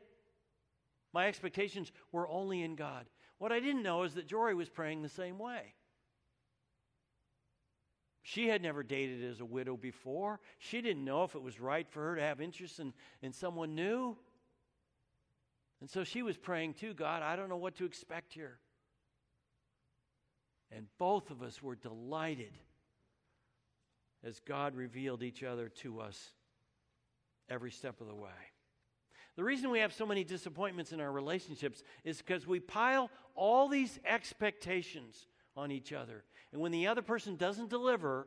My 1.14 1.28
expectations 1.28 1.90
were 2.12 2.28
only 2.28 2.60
in 2.60 2.76
God. 2.76 3.06
What 3.38 3.50
I 3.50 3.60
didn't 3.60 3.82
know 3.82 4.02
is 4.02 4.12
that 4.12 4.26
Jory 4.26 4.54
was 4.54 4.68
praying 4.68 5.00
the 5.00 5.08
same 5.08 5.38
way. 5.38 5.72
She 8.22 8.48
had 8.48 8.60
never 8.60 8.82
dated 8.82 9.24
as 9.24 9.40
a 9.40 9.46
widow 9.46 9.78
before. 9.78 10.38
She 10.58 10.82
didn't 10.82 11.02
know 11.02 11.24
if 11.24 11.34
it 11.34 11.40
was 11.40 11.58
right 11.58 11.88
for 11.88 12.10
her 12.10 12.16
to 12.16 12.20
have 12.20 12.42
interest 12.42 12.78
in, 12.78 12.92
in 13.22 13.32
someone 13.32 13.74
new. 13.74 14.18
And 15.80 15.88
so 15.88 16.04
she 16.04 16.20
was 16.20 16.36
praying 16.36 16.74
too 16.74 16.92
God, 16.92 17.22
I 17.22 17.36
don't 17.36 17.48
know 17.48 17.56
what 17.56 17.76
to 17.76 17.86
expect 17.86 18.34
here. 18.34 18.58
And 20.74 20.86
both 20.98 21.30
of 21.30 21.42
us 21.42 21.62
were 21.62 21.76
delighted 21.76 22.52
as 24.24 24.40
God 24.40 24.74
revealed 24.74 25.22
each 25.22 25.42
other 25.42 25.68
to 25.68 26.00
us 26.00 26.30
every 27.48 27.70
step 27.70 28.00
of 28.00 28.06
the 28.06 28.14
way. 28.14 28.30
The 29.36 29.44
reason 29.44 29.70
we 29.70 29.80
have 29.80 29.92
so 29.92 30.06
many 30.06 30.24
disappointments 30.24 30.92
in 30.92 31.00
our 31.00 31.10
relationships 31.10 31.82
is 32.04 32.18
because 32.18 32.46
we 32.46 32.60
pile 32.60 33.10
all 33.34 33.68
these 33.68 33.98
expectations 34.04 35.26
on 35.56 35.70
each 35.70 35.92
other. 35.92 36.24
And 36.52 36.60
when 36.60 36.72
the 36.72 36.86
other 36.86 37.02
person 37.02 37.36
doesn't 37.36 37.70
deliver, 37.70 38.26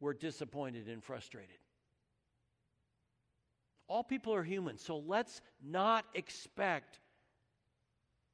we're 0.00 0.14
disappointed 0.14 0.88
and 0.88 1.02
frustrated. 1.02 1.56
All 3.88 4.02
people 4.02 4.34
are 4.34 4.42
human, 4.42 4.78
so 4.78 4.98
let's 4.98 5.40
not 5.62 6.04
expect 6.14 7.00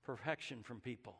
perfection 0.04 0.62
from 0.62 0.80
people. 0.80 1.16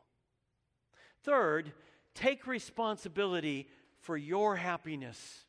Third, 1.23 1.73
take 2.15 2.47
responsibility 2.47 3.67
for 3.99 4.17
your 4.17 4.55
happiness. 4.55 5.45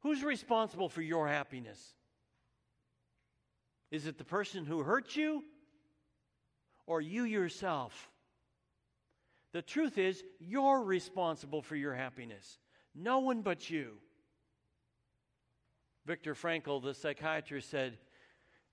Who's 0.00 0.22
responsible 0.22 0.88
for 0.88 1.02
your 1.02 1.28
happiness? 1.28 1.78
Is 3.90 4.06
it 4.06 4.18
the 4.18 4.24
person 4.24 4.64
who 4.64 4.82
hurt 4.82 5.16
you 5.16 5.44
or 6.86 7.00
you 7.00 7.24
yourself? 7.24 8.10
The 9.52 9.62
truth 9.62 9.98
is, 9.98 10.24
you're 10.40 10.82
responsible 10.82 11.62
for 11.62 11.76
your 11.76 11.94
happiness, 11.94 12.58
no 12.94 13.20
one 13.20 13.42
but 13.42 13.70
you. 13.70 13.98
Viktor 16.04 16.34
Frankl, 16.34 16.82
the 16.82 16.94
psychiatrist, 16.94 17.70
said, 17.70 17.98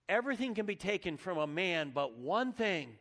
Everything 0.07 0.55
can 0.55 0.65
be 0.65 0.75
taken 0.75 1.17
from 1.17 1.37
a 1.37 1.45
man 1.45 1.91
but 1.93 2.17
one 2.17 2.51
thing, 2.53 2.97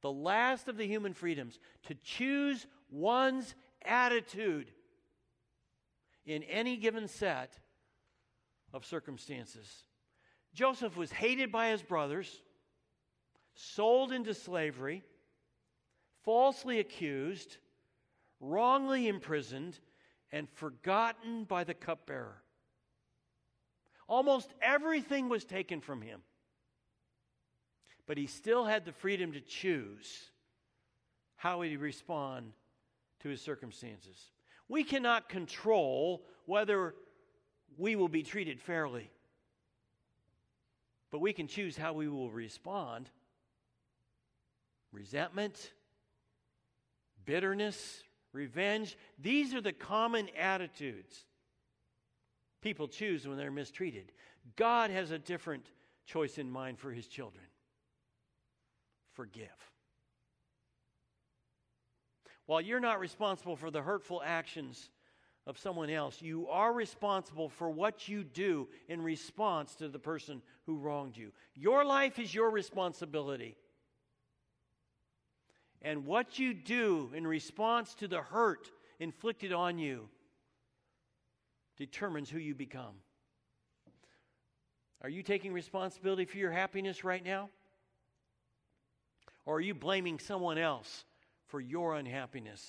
the 0.00 0.12
last 0.12 0.68
of 0.68 0.76
the 0.76 0.86
human 0.86 1.14
freedoms, 1.14 1.58
to 1.84 1.94
choose 1.96 2.66
one's 2.90 3.54
attitude 3.84 4.70
in 6.24 6.42
any 6.44 6.76
given 6.76 7.08
set 7.08 7.58
of 8.72 8.84
circumstances. 8.84 9.84
Joseph 10.54 10.96
was 10.96 11.10
hated 11.10 11.50
by 11.50 11.70
his 11.70 11.82
brothers, 11.82 12.42
sold 13.54 14.12
into 14.12 14.34
slavery, 14.34 15.02
falsely 16.22 16.78
accused, 16.78 17.56
wrongly 18.40 19.08
imprisoned, 19.08 19.78
and 20.30 20.48
forgotten 20.50 21.44
by 21.44 21.64
the 21.64 21.74
cupbearer. 21.74 22.42
Almost 24.06 24.52
everything 24.62 25.28
was 25.28 25.44
taken 25.44 25.80
from 25.80 26.00
him. 26.02 26.20
But 28.08 28.16
he 28.16 28.26
still 28.26 28.64
had 28.64 28.86
the 28.86 28.92
freedom 28.92 29.32
to 29.32 29.40
choose 29.40 30.30
how 31.36 31.60
he'd 31.60 31.76
respond 31.76 32.52
to 33.20 33.28
his 33.28 33.42
circumstances. 33.42 34.30
We 34.66 34.82
cannot 34.82 35.28
control 35.28 36.24
whether 36.46 36.94
we 37.76 37.96
will 37.96 38.08
be 38.08 38.22
treated 38.22 38.62
fairly, 38.62 39.10
but 41.10 41.20
we 41.20 41.34
can 41.34 41.48
choose 41.48 41.76
how 41.76 41.92
we 41.92 42.08
will 42.08 42.30
respond. 42.30 43.10
Resentment, 44.90 45.72
bitterness, 47.26 48.02
revenge, 48.32 48.96
these 49.18 49.52
are 49.52 49.60
the 49.60 49.74
common 49.74 50.30
attitudes 50.36 51.26
people 52.62 52.88
choose 52.88 53.28
when 53.28 53.36
they're 53.36 53.50
mistreated. 53.50 54.12
God 54.56 54.90
has 54.90 55.10
a 55.10 55.18
different 55.18 55.66
choice 56.06 56.38
in 56.38 56.50
mind 56.50 56.78
for 56.78 56.90
his 56.90 57.06
children 57.06 57.44
forgive. 59.18 59.48
While 62.46 62.60
you're 62.60 62.78
not 62.78 63.00
responsible 63.00 63.56
for 63.56 63.68
the 63.68 63.82
hurtful 63.82 64.22
actions 64.24 64.90
of 65.44 65.58
someone 65.58 65.90
else, 65.90 66.22
you 66.22 66.46
are 66.46 66.72
responsible 66.72 67.48
for 67.48 67.68
what 67.68 68.06
you 68.06 68.22
do 68.22 68.68
in 68.88 69.02
response 69.02 69.74
to 69.74 69.88
the 69.88 69.98
person 69.98 70.40
who 70.66 70.78
wronged 70.78 71.16
you. 71.16 71.32
Your 71.56 71.84
life 71.84 72.20
is 72.20 72.32
your 72.32 72.48
responsibility. 72.50 73.56
And 75.82 76.06
what 76.06 76.38
you 76.38 76.54
do 76.54 77.10
in 77.12 77.26
response 77.26 77.96
to 77.96 78.06
the 78.06 78.22
hurt 78.22 78.70
inflicted 79.00 79.52
on 79.52 79.80
you 79.80 80.08
determines 81.76 82.30
who 82.30 82.38
you 82.38 82.54
become. 82.54 82.94
Are 85.02 85.10
you 85.10 85.24
taking 85.24 85.52
responsibility 85.52 86.24
for 86.24 86.38
your 86.38 86.52
happiness 86.52 87.02
right 87.02 87.24
now? 87.24 87.50
Or 89.48 89.54
are 89.54 89.60
you 89.60 89.72
blaming 89.72 90.18
someone 90.18 90.58
else 90.58 91.06
for 91.46 91.58
your 91.58 91.94
unhappiness? 91.94 92.62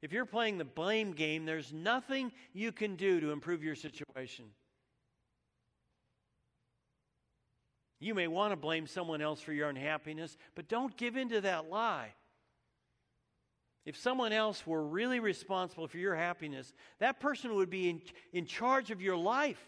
If 0.00 0.10
you're 0.10 0.24
playing 0.24 0.56
the 0.56 0.64
blame 0.64 1.12
game, 1.12 1.44
there's 1.44 1.70
nothing 1.70 2.32
you 2.54 2.72
can 2.72 2.96
do 2.96 3.20
to 3.20 3.30
improve 3.30 3.62
your 3.62 3.74
situation. 3.74 4.46
You 8.00 8.14
may 8.14 8.26
want 8.26 8.52
to 8.52 8.56
blame 8.56 8.86
someone 8.86 9.20
else 9.20 9.42
for 9.42 9.52
your 9.52 9.68
unhappiness, 9.68 10.38
but 10.54 10.66
don't 10.66 10.96
give 10.96 11.18
in 11.18 11.28
to 11.28 11.42
that 11.42 11.68
lie. 11.68 12.14
If 13.84 13.98
someone 13.98 14.32
else 14.32 14.66
were 14.66 14.82
really 14.82 15.20
responsible 15.20 15.88
for 15.88 15.98
your 15.98 16.16
happiness, 16.16 16.72
that 17.00 17.20
person 17.20 17.54
would 17.56 17.68
be 17.68 17.90
in, 17.90 18.00
in 18.32 18.46
charge 18.46 18.90
of 18.90 19.02
your 19.02 19.18
life. 19.18 19.62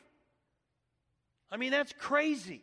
I 1.50 1.58
mean, 1.58 1.70
that's 1.70 1.92
crazy. 1.92 2.62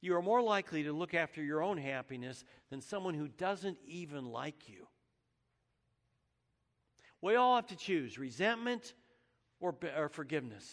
You 0.00 0.14
are 0.16 0.22
more 0.22 0.42
likely 0.42 0.84
to 0.84 0.92
look 0.92 1.14
after 1.14 1.42
your 1.42 1.62
own 1.62 1.76
happiness 1.76 2.44
than 2.70 2.80
someone 2.80 3.14
who 3.14 3.28
doesn't 3.28 3.78
even 3.86 4.26
like 4.26 4.68
you. 4.68 4.86
We 7.20 7.34
all 7.34 7.56
have 7.56 7.66
to 7.68 7.76
choose 7.76 8.18
resentment 8.18 8.94
or, 9.60 9.74
or 9.96 10.08
forgiveness, 10.08 10.64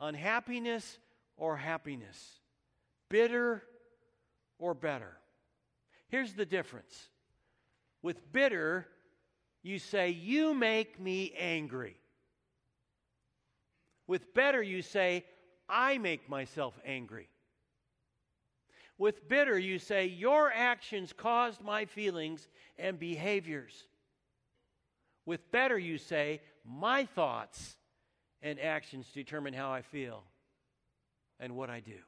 unhappiness 0.00 0.98
or 1.36 1.56
happiness, 1.56 2.40
bitter 3.08 3.62
or 4.58 4.74
better. 4.74 5.16
Here's 6.08 6.34
the 6.34 6.46
difference 6.46 7.08
with 8.02 8.32
bitter, 8.32 8.86
you 9.62 9.78
say, 9.78 10.10
You 10.10 10.54
make 10.54 11.00
me 11.00 11.32
angry. 11.38 11.96
With 14.08 14.34
better, 14.34 14.62
you 14.62 14.82
say, 14.82 15.24
I 15.68 15.98
make 15.98 16.28
myself 16.28 16.78
angry. 16.84 17.28
With 18.98 19.28
bitter, 19.28 19.58
you 19.58 19.78
say, 19.78 20.06
Your 20.06 20.50
actions 20.52 21.12
caused 21.12 21.62
my 21.62 21.84
feelings 21.84 22.48
and 22.78 22.98
behaviors. 22.98 23.86
With 25.24 25.50
better, 25.50 25.78
you 25.78 25.98
say, 25.98 26.40
My 26.64 27.04
thoughts 27.04 27.76
and 28.42 28.58
actions 28.60 29.10
determine 29.12 29.54
how 29.54 29.70
I 29.72 29.82
feel 29.82 30.22
and 31.38 31.56
what 31.56 31.68
I 31.68 31.80
do. 31.80 31.98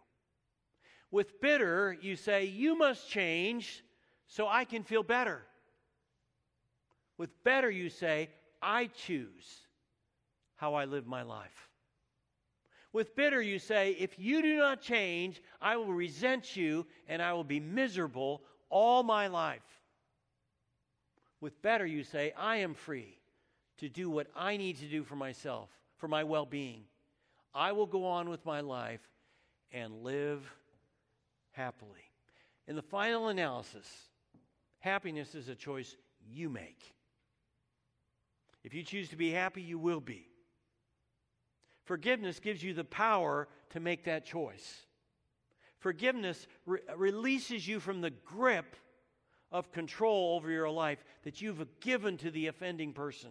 With 1.11 1.41
bitter, 1.41 1.97
you 2.01 2.17
say, 2.17 2.45
You 2.45 2.77
must 2.77 3.09
change 3.09 3.83
so 4.27 4.49
I 4.49 4.65
can 4.65 4.83
feel 4.83 5.03
better. 5.03 5.43
With 7.19 7.43
better, 7.45 7.71
you 7.71 7.91
say, 7.91 8.31
I 8.63 8.87
choose 8.87 9.67
how 10.57 10.75
I 10.75 10.85
live 10.85 11.07
my 11.07 11.23
life. 11.23 11.68
With 12.93 13.15
bitter, 13.15 13.43
you 13.43 13.59
say, 13.59 13.93
if 13.93 14.19
you 14.19 14.43
do 14.43 14.57
not 14.57 14.81
change, 14.81 15.43
I 15.61 15.77
will 15.77 15.93
resent 15.93 16.57
you 16.57 16.87
and 17.07 17.21
I 17.21 17.33
will 17.35 17.45
be 17.45 17.61
miserable 17.61 18.43
all 18.71 19.03
my 19.03 19.27
life. 19.27 19.63
With 21.41 21.61
better, 21.63 21.87
you 21.87 22.03
say, 22.03 22.33
I 22.37 22.57
am 22.57 22.75
free 22.75 23.19
to 23.79 23.89
do 23.89 24.11
what 24.11 24.27
I 24.35 24.57
need 24.57 24.79
to 24.79 24.87
do 24.87 25.05
for 25.05 25.17
myself, 25.17 25.69
for 25.99 26.09
my 26.09 26.25
well 26.25 26.47
being. 26.47 26.83
I 27.55 27.73
will 27.73 27.87
go 27.87 28.07
on 28.07 28.29
with 28.29 28.45
my 28.45 28.61
life 28.61 29.01
and 29.73 30.03
live 30.03 30.43
happily. 31.53 32.11
In 32.67 32.75
the 32.75 32.83
final 32.83 33.29
analysis, 33.29 33.87
Happiness 34.81 35.35
is 35.35 35.49
a 35.49 35.55
choice 35.55 35.97
you 36.31 36.49
make. 36.49 36.95
If 38.65 38.75
you 38.75 38.83
choose 38.83 39.09
to 39.09 39.17
be 39.17 39.31
happy, 39.31 39.63
you 39.63 39.79
will 39.79 40.01
be. 40.01 40.28
Forgiveness 41.89 42.39
gives 42.39 42.63
you 42.63 42.75
the 42.75 42.85
power 42.85 43.49
to 43.71 43.81
make 43.81 44.05
that 44.05 44.27
choice. 44.27 44.83
Forgiveness 45.79 46.47
re- 46.67 46.81
releases 46.95 47.67
you 47.67 47.81
from 47.81 48.03
the 48.03 48.11
grip 48.11 48.77
of 49.51 49.73
control 49.73 50.37
over 50.37 50.51
your 50.51 50.69
life 50.69 51.03
that 51.23 51.41
you've 51.41 51.67
given 51.81 52.19
to 52.19 52.31
the 52.31 52.49
offending 52.49 52.93
person. 52.93 53.31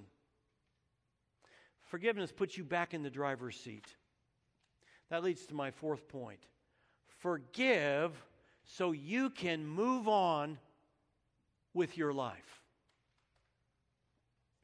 Forgiveness 1.83 2.31
puts 2.31 2.57
you 2.57 2.63
back 2.63 2.95
in 2.95 3.03
the 3.03 3.11
driver's 3.11 3.55
seat. 3.55 3.85
That 5.11 5.23
leads 5.23 5.45
to 5.45 5.53
my 5.53 5.69
fourth 5.69 6.07
point. 6.07 6.41
Forgive 7.19 8.11
so 8.63 8.91
you 8.91 9.29
can 9.29 9.67
move 9.67 10.07
on 10.07 10.57
with 11.75 11.95
your 11.95 12.11
life. 12.11 12.63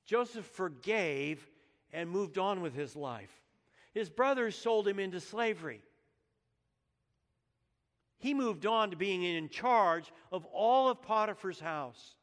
Joseph 0.04 0.48
forgave 0.48 1.48
and 1.92 2.10
moved 2.10 2.40
on 2.40 2.64
with 2.64 2.74
his 2.74 2.96
life. 2.96 3.43
His 3.94 4.10
brothers 4.10 4.56
sold 4.56 4.88
him 4.88 5.00
into 5.00 5.20
slavery. 5.20 5.82
He 8.18 8.34
moved 8.34 8.66
on 8.66 8.92
to 8.92 8.96
being 8.96 9.24
in 9.24 9.50
charge 9.50 10.12
of 10.32 10.46
all 10.46 10.90
of 10.90 11.02
Potiphar's 11.02 11.60
house. 11.60 12.16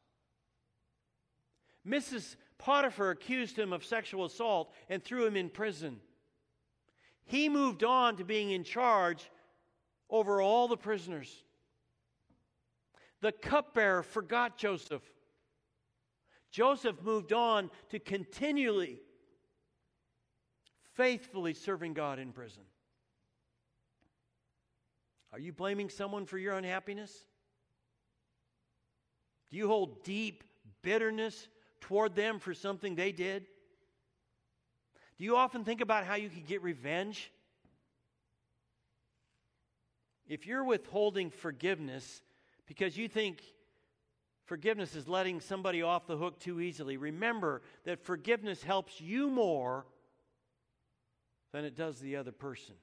Mrs. 1.87 2.35
Potiphar 2.57 3.11
accused 3.11 3.57
him 3.57 3.71
of 3.73 3.85
sexual 3.85 4.25
assault 4.25 4.73
and 4.89 5.03
threw 5.03 5.25
him 5.25 5.35
in 5.35 5.49
prison. 5.49 5.99
He 7.25 7.49
moved 7.49 7.83
on 7.83 8.17
to 8.17 8.25
being 8.25 8.51
in 8.51 8.63
charge 8.63 9.29
over 10.09 10.41
all 10.41 10.67
the 10.67 10.77
prisoners. 10.77 11.43
The 13.21 13.31
cupbearer 13.31 14.03
forgot 14.03 14.57
Joseph. 14.57 15.03
Joseph 16.51 17.01
moved 17.01 17.31
on 17.31 17.71
to 17.89 17.99
continually, 17.99 18.99
faithfully 20.95 21.53
serving 21.53 21.93
God 21.93 22.19
in 22.19 22.31
prison. 22.31 22.63
Are 25.33 25.39
you 25.39 25.53
blaming 25.53 25.89
someone 25.89 26.25
for 26.25 26.37
your 26.37 26.55
unhappiness? 26.55 27.13
Do 29.49 29.57
you 29.57 29.67
hold 29.67 30.03
deep 30.03 30.43
bitterness 30.81 31.47
toward 31.79 32.15
them 32.15 32.39
for 32.39 32.53
something 32.53 32.95
they 32.95 33.11
did? 33.11 33.45
Do 35.17 35.23
you 35.23 35.37
often 35.37 35.63
think 35.63 35.81
about 35.81 36.05
how 36.05 36.15
you 36.15 36.29
could 36.29 36.47
get 36.47 36.61
revenge? 36.61 37.31
If 40.27 40.47
you're 40.47 40.63
withholding 40.63 41.29
forgiveness 41.29 42.21
because 42.65 42.97
you 42.97 43.07
think 43.07 43.41
forgiveness 44.45 44.95
is 44.95 45.07
letting 45.07 45.41
somebody 45.41 45.81
off 45.81 46.07
the 46.07 46.17
hook 46.17 46.39
too 46.39 46.59
easily. 46.61 46.97
Remember 46.97 47.61
that 47.83 47.99
forgiveness 47.99 48.63
helps 48.63 48.99
you 48.99 49.29
more 49.29 49.85
than 51.51 51.65
it 51.65 51.75
does 51.75 51.99
the 51.99 52.15
other 52.15 52.31
person. 52.31 52.75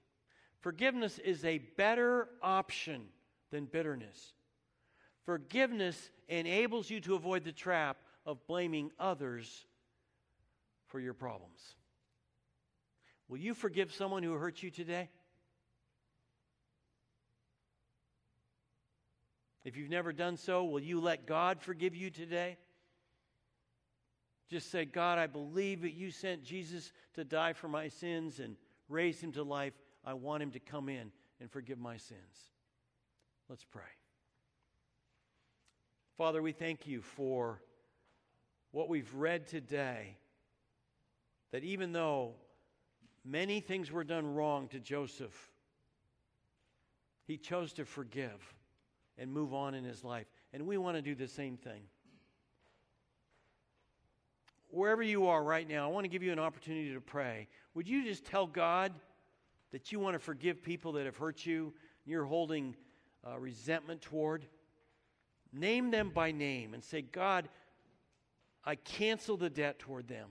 Forgiveness 0.60 1.18
is 1.18 1.44
a 1.44 1.58
better 1.58 2.28
option 2.42 3.02
than 3.50 3.66
bitterness. 3.66 4.32
Forgiveness 5.24 6.10
enables 6.28 6.90
you 6.90 7.00
to 7.00 7.14
avoid 7.14 7.44
the 7.44 7.52
trap 7.52 7.98
of 8.26 8.46
blaming 8.46 8.90
others 8.98 9.66
for 10.86 11.00
your 11.00 11.14
problems. 11.14 11.60
Will 13.28 13.38
you 13.38 13.54
forgive 13.54 13.92
someone 13.92 14.22
who 14.22 14.32
hurt 14.32 14.62
you 14.62 14.70
today? 14.70 15.10
If 19.64 19.76
you've 19.76 19.90
never 19.90 20.14
done 20.14 20.38
so, 20.38 20.64
will 20.64 20.80
you 20.80 20.98
let 20.98 21.26
God 21.26 21.60
forgive 21.60 21.94
you 21.94 22.10
today? 22.10 22.56
Just 24.48 24.70
say, 24.70 24.84
God, 24.84 25.18
I 25.18 25.26
believe 25.26 25.82
that 25.82 25.92
you 25.92 26.10
sent 26.10 26.42
Jesus 26.42 26.92
to 27.14 27.24
die 27.24 27.52
for 27.52 27.68
my 27.68 27.88
sins 27.88 28.40
and 28.40 28.56
raise 28.88 29.20
him 29.20 29.32
to 29.32 29.42
life. 29.42 29.74
I 30.04 30.14
want 30.14 30.42
him 30.42 30.50
to 30.52 30.60
come 30.60 30.88
in 30.88 31.12
and 31.40 31.50
forgive 31.50 31.78
my 31.78 31.98
sins. 31.98 32.50
Let's 33.48 33.64
pray. 33.64 33.82
Father, 36.16 36.40
we 36.42 36.52
thank 36.52 36.86
you 36.86 37.02
for 37.02 37.62
what 38.72 38.88
we've 38.88 39.12
read 39.14 39.46
today. 39.46 40.16
That 41.52 41.64
even 41.64 41.92
though 41.92 42.34
many 43.24 43.60
things 43.60 43.92
were 43.92 44.04
done 44.04 44.34
wrong 44.34 44.68
to 44.68 44.80
Joseph, 44.80 45.50
he 47.26 47.36
chose 47.36 47.74
to 47.74 47.84
forgive 47.84 48.54
and 49.18 49.30
move 49.32 49.52
on 49.52 49.74
in 49.74 49.84
his 49.84 50.02
life. 50.04 50.26
And 50.52 50.66
we 50.66 50.78
want 50.78 50.96
to 50.96 51.02
do 51.02 51.14
the 51.14 51.28
same 51.28 51.56
thing. 51.56 51.82
Wherever 54.70 55.02
you 55.02 55.26
are 55.28 55.42
right 55.42 55.66
now, 55.66 55.88
I 55.88 55.92
want 55.92 56.04
to 56.04 56.08
give 56.08 56.22
you 56.22 56.32
an 56.32 56.38
opportunity 56.38 56.92
to 56.92 57.00
pray. 57.00 57.48
Would 57.74 57.88
you 57.88 58.04
just 58.04 58.24
tell 58.24 58.46
God 58.46 58.92
that 59.72 59.92
you 59.92 59.98
want 59.98 60.14
to 60.14 60.18
forgive 60.18 60.62
people 60.62 60.92
that 60.92 61.06
have 61.06 61.16
hurt 61.16 61.46
you, 61.46 61.72
you're 62.04 62.24
holding 62.24 62.76
uh, 63.26 63.38
resentment 63.38 64.02
toward? 64.02 64.44
Name 65.52 65.90
them 65.90 66.10
by 66.10 66.32
name 66.32 66.74
and 66.74 66.84
say, 66.84 67.00
God, 67.00 67.48
I 68.64 68.74
cancel 68.74 69.38
the 69.38 69.48
debt 69.48 69.78
toward 69.78 70.06
them. 70.06 70.28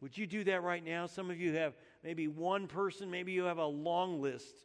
Would 0.00 0.16
you 0.16 0.26
do 0.26 0.42
that 0.44 0.62
right 0.62 0.84
now? 0.84 1.06
Some 1.06 1.30
of 1.30 1.38
you 1.38 1.52
have 1.54 1.74
maybe 2.02 2.28
one 2.28 2.66
person, 2.66 3.10
maybe 3.10 3.32
you 3.32 3.44
have 3.44 3.58
a 3.58 3.66
long 3.66 4.20
list. 4.20 4.64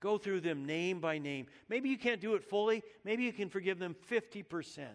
Go 0.00 0.18
through 0.18 0.40
them 0.40 0.64
name 0.64 1.00
by 1.00 1.18
name. 1.18 1.46
Maybe 1.68 1.88
you 1.88 1.98
can't 1.98 2.20
do 2.20 2.34
it 2.34 2.42
fully. 2.42 2.82
Maybe 3.04 3.24
you 3.24 3.32
can 3.32 3.48
forgive 3.48 3.78
them 3.78 3.94
50%. 4.10 4.86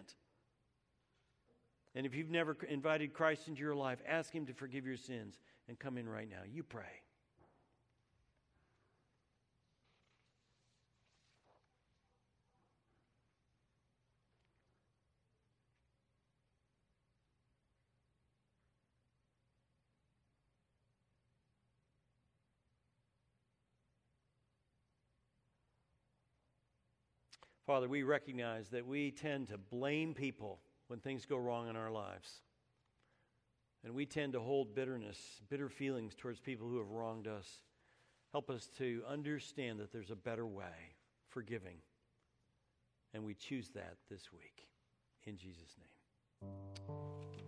And 1.94 2.06
if 2.06 2.14
you've 2.14 2.30
never 2.30 2.56
invited 2.68 3.12
Christ 3.12 3.48
into 3.48 3.60
your 3.60 3.74
life, 3.74 3.98
ask 4.06 4.32
Him 4.32 4.46
to 4.46 4.52
forgive 4.52 4.86
your 4.86 4.96
sins 4.96 5.38
and 5.68 5.78
come 5.78 5.98
in 5.98 6.08
right 6.08 6.28
now. 6.28 6.42
You 6.46 6.62
pray. 6.62 7.02
Father, 27.68 27.86
we 27.86 28.02
recognize 28.02 28.70
that 28.70 28.86
we 28.86 29.10
tend 29.10 29.48
to 29.48 29.58
blame 29.58 30.14
people 30.14 30.58
when 30.88 31.00
things 31.00 31.26
go 31.26 31.36
wrong 31.36 31.68
in 31.68 31.76
our 31.76 31.90
lives. 31.90 32.40
And 33.84 33.94
we 33.94 34.06
tend 34.06 34.32
to 34.32 34.40
hold 34.40 34.74
bitterness, 34.74 35.18
bitter 35.48 35.68
feelings 35.68 36.14
towards 36.16 36.40
people 36.40 36.68
who 36.68 36.78
have 36.78 36.90
wronged 36.90 37.28
us. 37.28 37.46
Help 38.32 38.50
us 38.50 38.68
to 38.78 39.02
understand 39.08 39.78
that 39.78 39.92
there's 39.92 40.10
a 40.10 40.16
better 40.16 40.46
way, 40.46 40.94
forgiving. 41.30 41.76
And 43.14 43.24
we 43.24 43.34
choose 43.34 43.68
that 43.74 43.96
this 44.10 44.32
week. 44.32 44.66
In 45.24 45.36
Jesus' 45.36 45.76
name. 45.78 47.47